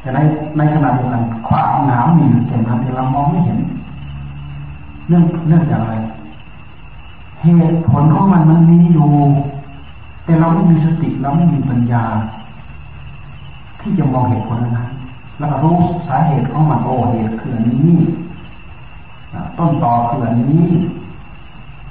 [0.01, 0.19] แต่ใน
[0.57, 3.59] ในขณะเดียวกันความหนาวมีอยู่เต็มนั้นแต่เรามองไม่เห็น
[5.07, 5.95] เนื่องเนื่องจากอะไร
[7.41, 9.09] เหตุผลของมันมันมีอยู่
[10.25, 12.03] แต่เราไม่มีสติเราไม่มีปัญญา
[13.81, 14.87] ที่จะมองเหตุผลนั้น
[15.37, 15.75] แล้วก็รู้
[16.07, 17.97] สาเหตุของมันโอ้เหตุคืออันนี้
[19.57, 20.65] ต้นตอคืออันนี้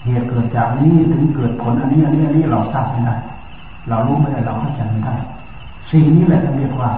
[0.04, 3.14] เหตุเกิดจากนี้ถึงเกิดผลอันนี้อันนี้อันนี้เราทราบไม่ได้
[3.88, 5.14] เรารู้ไม่ได้เราเข้าใจไม่ได้
[5.90, 6.90] สิ่งนี้แหละเรียกว่า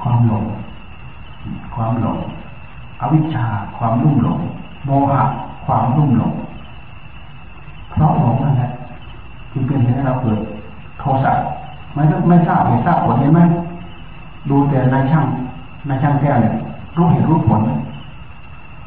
[0.00, 0.44] ความหลง
[1.74, 2.18] ความหลง
[3.00, 3.44] อวิชชา
[3.76, 4.38] ความรุ่มหลง
[4.84, 5.22] โมหะ
[5.64, 6.32] ความรุ่มหลง
[7.90, 8.70] เพราะหลงนั่นแหละ
[9.52, 10.38] จึงเป็นเหตุให้เราเกิด
[10.98, 11.32] โทสะ
[11.94, 13.40] ไม่ไม่ทราบเหตุทราบผลเห็นไหม
[14.50, 15.26] ดูแต่นายช่าง
[15.88, 16.54] นายช่างแก้วเนี่ย
[16.96, 17.74] รู้เหตุรู้ผลไม่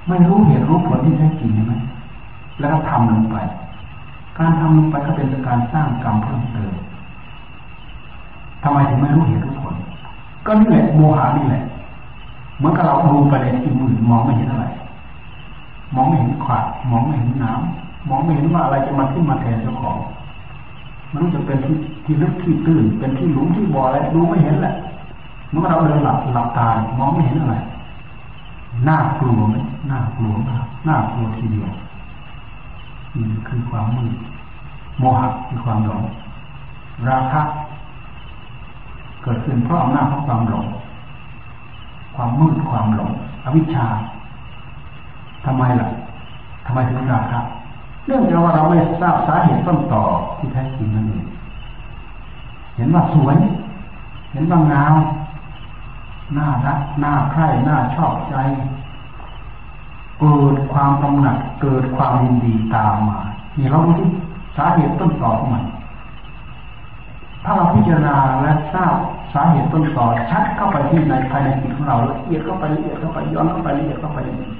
[0.08, 1.74] ไม่รู้เหตุรู้ผลที่แท้จริงใช่ไหม
[2.60, 3.38] แล้วก็ทำลงไป
[4.38, 6.74] การทำลงไปก็เป็นการสร้างกรรมเพิ่มเติม
[8.64, 9.76] ทำไมถึงไม่รู้เหตุรู้ผล
[10.46, 11.64] ก็นี่แหละโมหะนี่แหละ
[12.58, 14.66] เหมือนกับเราดูไปในที่มืดมองไม่เห็นอะไร
[15.96, 19.98] มองไม่เห็นขวากมองไม่เห็นน้ำมองไม่เห็นว่าอะไรจะมาขึ้นมาแทนเจ้าของ
[21.12, 24.74] มันรู้จะเป็นที่ที่ลึกที่ตื้นเป็นที่หลุมที่บ่ออะไรดูไม่เห็นแหละ
[25.52, 26.68] เมื่อเราเดินหลับหลับตา
[27.00, 27.56] มองไม่เห็นอะไร
[28.88, 29.56] น่ากลัวไหม
[29.92, 31.70] น่ากลัวมากน่ากลัวทีเดียว
[33.16, 34.14] นี่คือความมืด
[35.00, 36.04] โมหะคือความหลง
[37.10, 37.42] ราคะ
[39.24, 40.66] เกิดขึ้นเพราะอำนาจของความหลง
[42.16, 43.12] ความมืดความหลง
[43.44, 43.86] อวิชชา
[45.46, 45.88] ทำไมล่ะ
[46.66, 47.40] ทำไมถึงราคะ
[48.08, 50.04] เนื่องจากว่าเราไม่ทราบสาเหตุต้นต่อ
[50.38, 51.26] ที่แท้จริงนั่นเอง
[52.76, 53.36] เห็นว่าสวย
[54.32, 54.94] เห็นว่างาม
[56.38, 58.36] น่ารักน่าใคร่น่าชอบใจ
[60.20, 63.20] เกิดความกำหนัดเกิดความยินดีตามมา
[63.58, 64.10] นี่เราดูที่
[64.56, 65.64] สาเหตุต้นตอของมัน
[67.44, 68.94] ถ้าเราพิจารณาและทราบ
[69.34, 74.20] สาเหตุต้นต่อชัดเข้าไปที่ในภายในจิตของเราละเอียดเข้าไปละเอียดเข้าไปย้อนเข้าไปละเอียดเข้าไป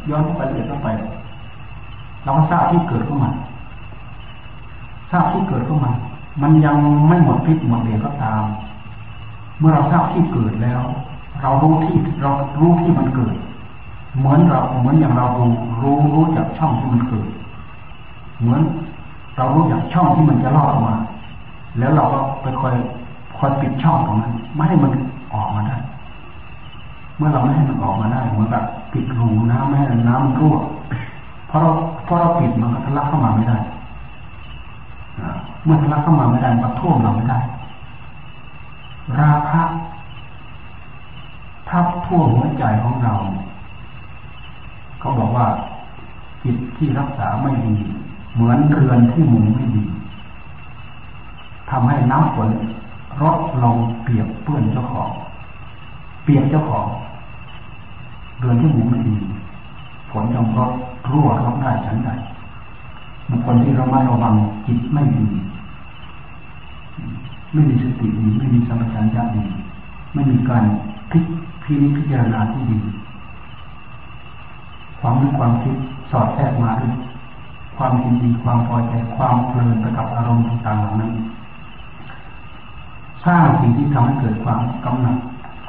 [0.10, 0.90] ย้อนเข้าไปละเอียดเข้าไป
[2.24, 3.34] เราก็ทราบที่เกิดของมัน
[5.12, 5.96] ทราบที่เกิดของมัน
[6.42, 8.44] มันยังไม่หมดพิษหมดเดชก็ตาม
[9.60, 10.82] เมื่อเราทราบที่เกิดแล้ว
[11.42, 13.36] เรารู้ที่เรารู้ที่มันเกิด
[14.18, 17.28] เหมือนเราเหมือนอย่างเรารู้รู้รู้จากช่องที่มันเกิด
[18.42, 18.62] เหมือน
[19.38, 20.96] เรารู้จากช่องที่มันจะลอดออกมา
[21.80, 22.74] แล้วเราก็ไปคอย
[23.38, 24.92] คอยปิดช่องตรงนั้น ไม่ให้มัน
[25.34, 25.78] ออกมาได้
[27.18, 30.56] เมื่อเราไม่ให้มันออกมาได้เหมือนแบบปิดรูน้ำไม่ให้น้ำมันรั่ว
[31.48, 31.70] เพราะเรา
[32.06, 33.58] เพราะเราปิดมันก็ทะลักเข้ามาไม่ได้
[35.64, 37.40] เมื่อทะลักเข้ามาไม่ได้มันท่วมเราไม่ได้
[39.20, 39.62] ราคะ
[41.72, 43.14] ทับท่วหัวใจของเรา
[45.00, 45.48] เขาบอกว่า
[46.44, 47.76] จิตที่รักษาไม่ดี
[48.34, 49.84] เหมือนเรือนที่หมุนไม่ดี
[51.70, 52.50] ทำให้น้ำฝน
[53.22, 55.10] รดลงเปียกเปื้อนเจ้าของ
[56.24, 56.88] เปียกเจ้าของ
[58.40, 59.16] เรือนที่หมุนไม่ดี
[60.10, 60.72] ฝนจงรด
[61.12, 62.10] รั่วรดได้ฉันใด
[63.30, 64.34] บุคคลที่ระมัดระวัง
[64.66, 65.28] จิตไม่ดี
[67.54, 69.44] ไม่มีสติดีไม่มีสัมปชัญญะดี
[70.14, 70.64] ไม่มีการ
[71.12, 71.20] พิ
[71.64, 72.80] พินิจพิจารณาที่ดี
[75.00, 75.76] ความมีความคิด
[76.12, 76.94] สอดแทรกมาด้วย
[77.76, 81.12] ความยินดีความพอใจความเพลินไปกับอารมณ์ต่างๆเหล่านั้น
[83.26, 85.18] สร้างสิ่งที่ทำให้เกิดความกำหนัด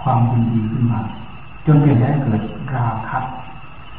[0.02, 1.00] ความยินดีขึ้นมา
[1.66, 2.40] จนเป็นเหตุให้เกิด
[2.74, 3.18] ราคะ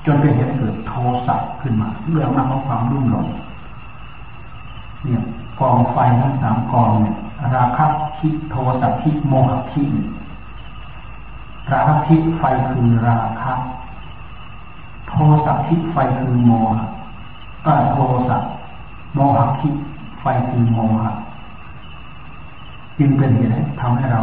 [0.06, 0.94] จนเป็นเหตุให้เกิดโท
[1.28, 3.28] สะขึ้นมาเรื่องมาของความรุ่มหลง
[5.04, 5.22] เนี่ย
[5.60, 7.16] กองไฟทั้งสามกองเนี่ย
[7.56, 7.86] ราคะ
[8.20, 9.88] คิดโทสะคิดโมหะคิด
[11.72, 13.54] ราคะคิดไฟคือราคะ
[15.08, 15.14] โท
[15.46, 16.84] สะคิดไฟคือโมหะ
[17.66, 17.98] ก็โท
[18.30, 18.38] สะ
[19.14, 19.74] โมหะคิด
[20.22, 21.12] ไฟคือโมหะ
[22.98, 24.22] จึงเป็นเหตุทำให้เรา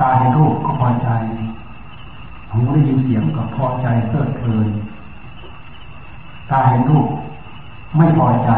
[0.00, 1.08] ตาเห็นรูปก็พอใจ
[2.50, 4.68] หูได้ยินเสียงก็พอใจเพลิดเพลิน
[6.50, 7.06] ตาเห็นรูป
[7.96, 8.50] ไม่พอใจ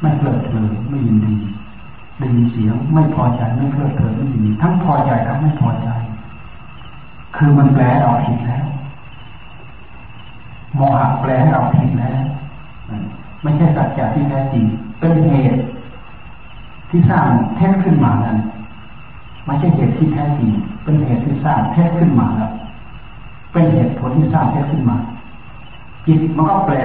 [0.00, 1.36] ไม่เพลิดเพลินไม่ยินดี
[2.18, 5.88] ได้ยินเสียงไม่พอใจไม่เพลิดเพลินไม่ยินดีทั้งพอใจทั้งไม่พอใจ
[7.36, 8.64] คือมันแปลเราผิดแล้ว
[10.74, 12.20] โมหะแปลให้เราผิดแล้ว
[13.42, 14.64] ไม่ใช่สัจจะที่แท้จริง
[15.00, 15.58] เป็นเหตุ
[16.90, 17.26] ที่สร้าง
[17.56, 18.38] เท็จขึ้นมานั้น
[19.46, 20.50] ไม่ใช่เหตุที่แท้จริง
[20.84, 22.52] เป็นเหตุที่สร้างเท็จขึ้นมาแล้ว
[23.52, 24.96] เป็นเหตุผลที่สร้างเท็จขึ้นมา
[26.06, 26.76] จิตมันก็แปล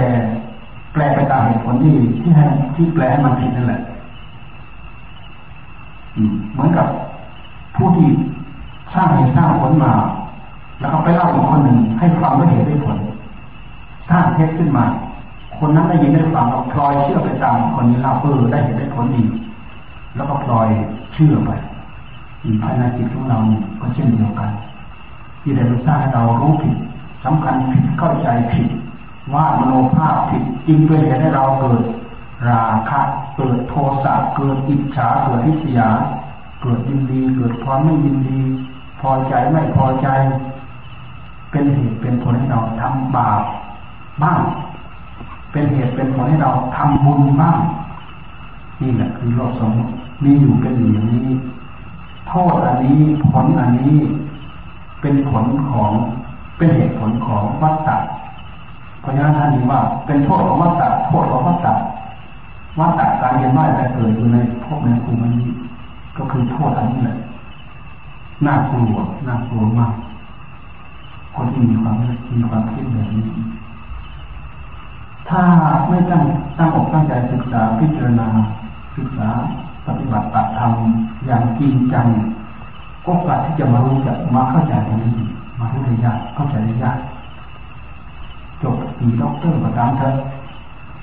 [0.93, 2.45] แปลไปตามเหตุผลที่ที่ให้
[2.75, 3.81] ที่แปลให้มันผิดนั่นแหละ
[6.53, 6.87] เหมือนกับ
[7.75, 8.07] ผู้ที่
[8.93, 9.93] สร้างเหตุสร้างผลมา
[10.79, 12.97] แล้วก็ไปเล่าอีกคนหนึ่งให้ฟังด้วยเหตุด้วยผล
[14.09, 14.85] สร้าเท็จขึ้นมา
[15.57, 19.23] คนนั้นได้ยินได้ฟังเราพลอยเชื่อไปตามคนนี้เล่าเออได้เห็นได้ผลดี
[20.15, 20.67] แล้วก็พลอย
[21.13, 21.51] เชื่อไป
[22.61, 23.37] ภายในจิตของเรา
[23.79, 24.49] ก็เช่นเดียวกัน
[25.41, 26.75] ที่ได้สร้างให้เรารู้ผิด
[27.25, 28.67] สำคัญผิดเข้าใจผิด
[29.33, 31.81] ว่ามโนภาพผิดจึงเป็นเหตุให้เราเกิด
[32.49, 32.99] ราคะ
[33.37, 33.73] เกิดโท
[34.03, 35.89] สะเกิดอิจฉาเกิดทิษยา
[36.61, 38.39] เกิดยินดี เกิดความไม่ยินดี
[39.01, 40.07] พอใจไม่พอใจ
[41.51, 43.41] เป็นเหตุเป็นผลให้เราทำบาป
[44.23, 44.41] บ้าง
[45.51, 47.59] เป็นเหตุเป็นผลให้เราทำบุญบ้าง
[48.81, 49.91] นี่แหละคือโลกสมมติ
[50.23, 51.27] มีอยู่เป็นอย่างนี้
[52.27, 53.97] โทษอันนี้ผลอันนี้
[55.01, 55.91] เป็นผลของ
[56.57, 57.97] เป็นเหตุผลของวัฏฏะ
[59.01, 61.73] เพราะฉะนั้นท่านนี้ว่า เป็นโทษของวัฏฏะโทษของวัฏฏะ
[62.79, 65.47] วัฏฏะการเรียนว่ายแต่เกิดอยู่ในภพในภูมินี้
[66.17, 67.17] ก็คือโทษอันนี้แหละ
[68.45, 68.95] น่ากลัว
[69.27, 69.93] น่ากลัวมาก
[71.39, 71.95] คนที่มีความ
[72.35, 73.27] มีความคิดแบบนี้
[75.29, 75.41] ถ้า
[75.89, 76.23] ไม่ตั้ง
[76.57, 78.27] ตั้งอกตั้งใจศึกษาพิจารณา
[78.97, 79.27] ศึกษา
[79.87, 80.71] ปฏิบัติปฏิธรรม
[81.25, 82.07] อย่างจริงจัง
[83.05, 85.11] โอกาสที่จะมารู้จักมาเข้าใจตรงนี้
[85.59, 86.97] มารู้ได้ยากเข้าใจได้ยาก
[88.61, 90.15] จบปีด็อกเตอร์ก็ตามเถอะ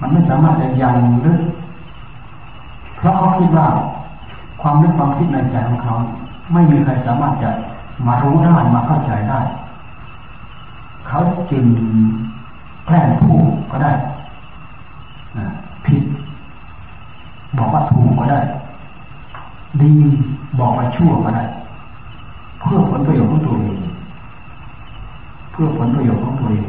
[0.00, 1.40] มันไม่สามารถจะยังลึก
[2.96, 3.66] เพราะเขาคิดว่า
[4.62, 5.94] ความนึกความคิดในใจของเขา
[6.52, 7.50] ไม่มีใครสามารถจะ
[8.06, 9.40] มารู้ได้มาเข้าใจได้
[11.08, 11.18] เขา
[11.50, 11.64] จึง
[12.86, 13.38] แกล้งผู้
[13.70, 13.92] ก็ได้
[15.86, 16.02] ผิด
[17.58, 18.40] บอกว่าถูกก็ได้
[19.82, 19.92] ดี
[20.58, 21.44] บอกว่าชั่วก็ได้
[22.60, 23.78] เพื่อผลประโยชน์ของตัวเอง
[25.50, 26.68] เพื่อผลประโยชน์ของตัวเอง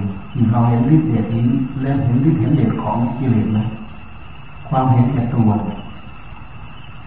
[0.52, 1.44] เราเห็นฤทธิ์เดชนี้
[1.82, 3.60] เล่นเห็นฤทธิ์เห็นเดชของกิเลสไหม
[4.70, 5.50] ความเห็นแก่ตัว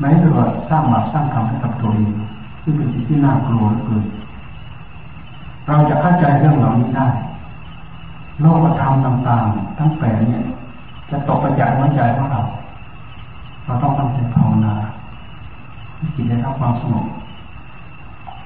[0.01, 2.13] แม้แต่ว่าสร้างบาปสร้างกรรมให้กับตัวเอง
[2.63, 4.05] ซึ่งเป็นสิ่งที่น่ากลัวเกิน
[5.71, 7.09] เราจะเข้าใจเรื่องเหล่านี้ได้
[8.41, 10.45] โลกธรรมต่างๆ ทั้งแปดเนี่ย
[11.11, 12.41] จะตกไปจากหัวใจของเรา
[13.65, 14.75] เราต้องตั้งใจภาวนา
[16.15, 17.07] จิตได้รับความสงบ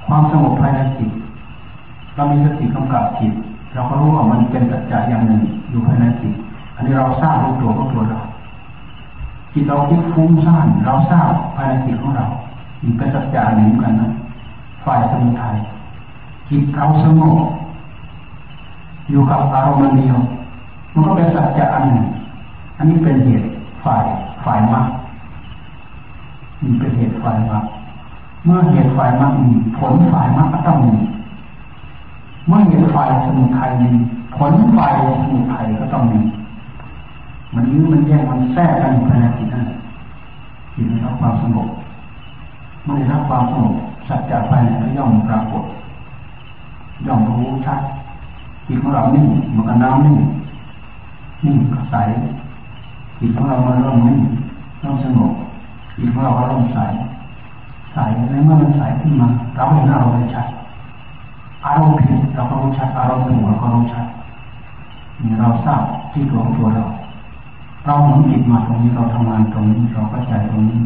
[0.06, 1.10] ความสงบภายในจิต
[2.14, 3.32] เรามีสติกำกับจิต
[3.74, 6.34] เราก็รู้ว่ามันเป็นสัจจะอย่างหนึ่งอยู่ภายในจิต
[6.76, 8.20] อันนี้เราทราบรู้ตัวของตัวเรา
[9.52, 12.26] จิตเราคิดฟุ้งซ่านเราทราบภายในจิตของเรา
[12.98, 14.10] เป็นสัจจะหนึ่งกันนะ
[14.84, 15.56] ฝ่ายสมุทัย
[16.48, 17.36] จิตเราสงบ
[19.10, 20.18] อยู่กับอารมณ์เดียว
[20.92, 22.06] มันก็เป็นสัจจะอันหนึ่ง
[22.78, 23.46] อันนี้เป็นเหตุ
[23.84, 24.04] ฝ่าย
[24.44, 24.88] ฝ่ายมาก
[26.62, 27.64] มีเป็นเหตุฝ่ายมรรค
[28.44, 30.94] เมื่อเหตุฝ่ายมรรคมีผลฝ่ายมรรคก็ต้องมี
[32.48, 33.90] เมื่อเหตุฝ่ายสมุทัยมี
[34.36, 36.20] ผลฝ่ายสมุทัยก็ต้องมี
[37.54, 39.64] มันยื้อมันแย่งมันแทรกกันอยู่ภายในจิตนั่น
[40.74, 41.68] จิตได้รับความสงบ
[42.84, 43.74] เมื่อได้รับความสงบ
[44.08, 45.64] สัจจะภายในก็ย่อมปรากฏ
[47.06, 47.80] ย่อมรู้ชัด
[48.66, 50.18] จิตของเรานิ่งเหมือนกับน้ำนิ่ง
[51.44, 51.96] นิ่งก็ใส
[53.20, 54.20] จิตของเรามันเริ่มนิ่ง
[54.80, 55.32] เริ่มสงบ
[55.96, 56.78] จิตของเราก็เริ่มใส
[57.92, 57.98] ใส
[58.30, 60.46] ในเมื่อมันใสขึ้นมาเราเห็นอารมณ์ได้ชัด
[61.64, 64.06] อารมณ์ผิดเราก็รู้ชัดอารมณ์ถูกเราก็รู้ชัด
[65.22, 65.82] นี่เราทราบ
[66.12, 66.84] ที่ตัวของตัวเรา
[67.84, 70.80] เราหมุนจิตมาตรงนี้เราทำงานตรงนี้เราเข้าใจตรงนี้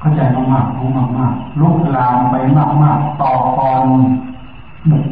[0.00, 0.20] เข้าใจ
[0.52, 0.88] มากๆรู้
[1.18, 2.34] มากๆลุกลามไป
[2.84, 3.80] มากๆต่อกร
[4.90, 5.04] บุก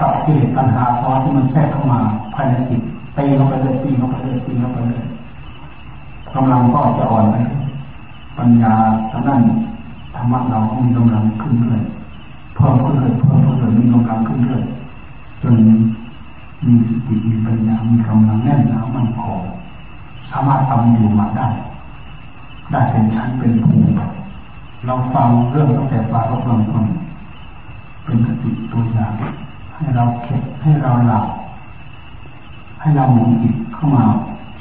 [0.00, 2.00] กับกิเลสปัญหาเพราะที่มันแทรกเข้ามา
[2.34, 2.80] ภายในจิต
[3.16, 5.04] ตีเข้าไปเลยตีเข้าไปเลยตีเข้าไปเลย
[6.34, 7.36] กำลังก็จะอ่อนไป
[8.38, 8.72] ปัญญา
[9.10, 9.40] ทางนั้น
[10.14, 11.80] ธรรมะเราก็มีกำลังขึ้นเรื่อย
[12.54, 14.62] เพิ่มขึ้นเรื่อยเพิ่มขึ้นเรื่อยมีกำลังขึ้นเรื่อย
[15.42, 15.54] จน
[16.66, 19.40] มีสติมีปัญญามีกำลังแน่นหนามันคง
[20.30, 21.48] สามารถทำอยู่มาได้
[22.70, 23.92] ได้เป็นชั้นเป็นภูมิ
[24.86, 26.84] เราฟังเรื่องตั้งแต่ปลารบเริ่มต้น
[28.04, 29.12] เป็นสติตัวอย่าง
[29.74, 31.26] ให้เราเข็ดให้เราหลับ
[32.80, 34.02] ให้เราหมุนจิตเข้ามา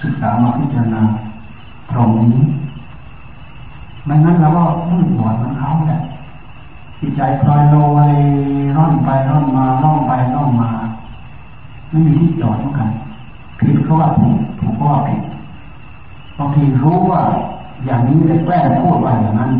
[0.01, 1.01] ศึกษามาพิจารณา
[1.91, 2.43] ตรงนี้
[4.05, 6.01] ไม่งั้นเราก็มืดบอดมันเขาแหละ
[6.99, 7.75] จิตใจพลอยโล
[8.11, 8.13] ย
[8.75, 10.69] ร่อนไปร่อนมาร่องไปร่องมา
[11.89, 12.89] ไม่มีที่จอดเหมือนกัน
[13.59, 15.21] ผิดก็ว่าถูกถูกก็ว่าผิด
[16.37, 17.21] บางทีรู้ว่า
[17.85, 19.51] อย่างนี้แต่แกล้งพูดว่าอย่างนั้น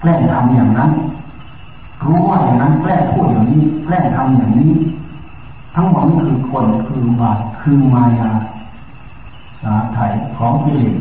[0.00, 0.90] แกล้งทำอย่างนั้น
[2.04, 4.72] รู้ว่าอย่างนั้นแกล้งพูดอย่างนี้แกล้งทำอย่างนี้
[5.74, 8.30] ทั้งหมดนี่คือคนคือบาปคือมายา
[9.62, 9.98] สาไถ
[10.36, 10.94] ของกิเลส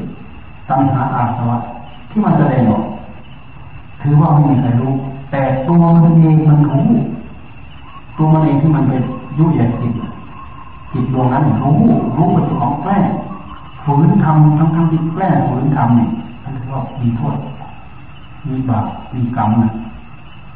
[0.70, 1.58] ตัณหาอาสวะ
[2.10, 2.84] ที่มันแสดงออก
[4.02, 4.94] ถือว่าไม่มีใครรู้
[5.32, 6.88] แต่ตัวมันเองมันรู้
[8.18, 9.04] ตัวมันเองที่มันเป็น
[9.38, 9.94] ยุยงจิต
[10.92, 11.78] จิตดวงนั้นรู้
[12.18, 13.04] รู้เจ้าของแกล้ง
[13.84, 16.08] ฝืนทำทั้งทั้งที่แกล้งฝืนทำนี่
[16.44, 17.36] มันกว่ามีโทษ
[18.48, 19.72] มีบาปมีกรรมนะ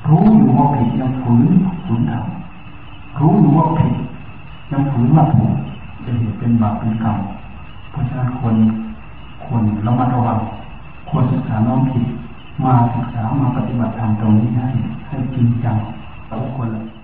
[0.10, 1.50] รู้อยู่ว่าผิดยังฝืน
[1.86, 3.94] ฝืนทำรู้อยู่ว่าผิด
[4.72, 5.54] ยังฝืนว่าถูก
[6.06, 7.18] จะเห็นเป็นบาปเป็นกรรม
[7.92, 8.56] เพราะฉะนั้นคน
[9.44, 10.40] ควรระมัดระวัง
[11.10, 12.04] ควรศึกษาน้องผิด
[12.64, 14.68] มาศึกษามาปฏิบัติธรรมตรงนี้ให้
[15.08, 15.76] ให้จริงจัง
[16.30, 17.01] ทุกคนเลย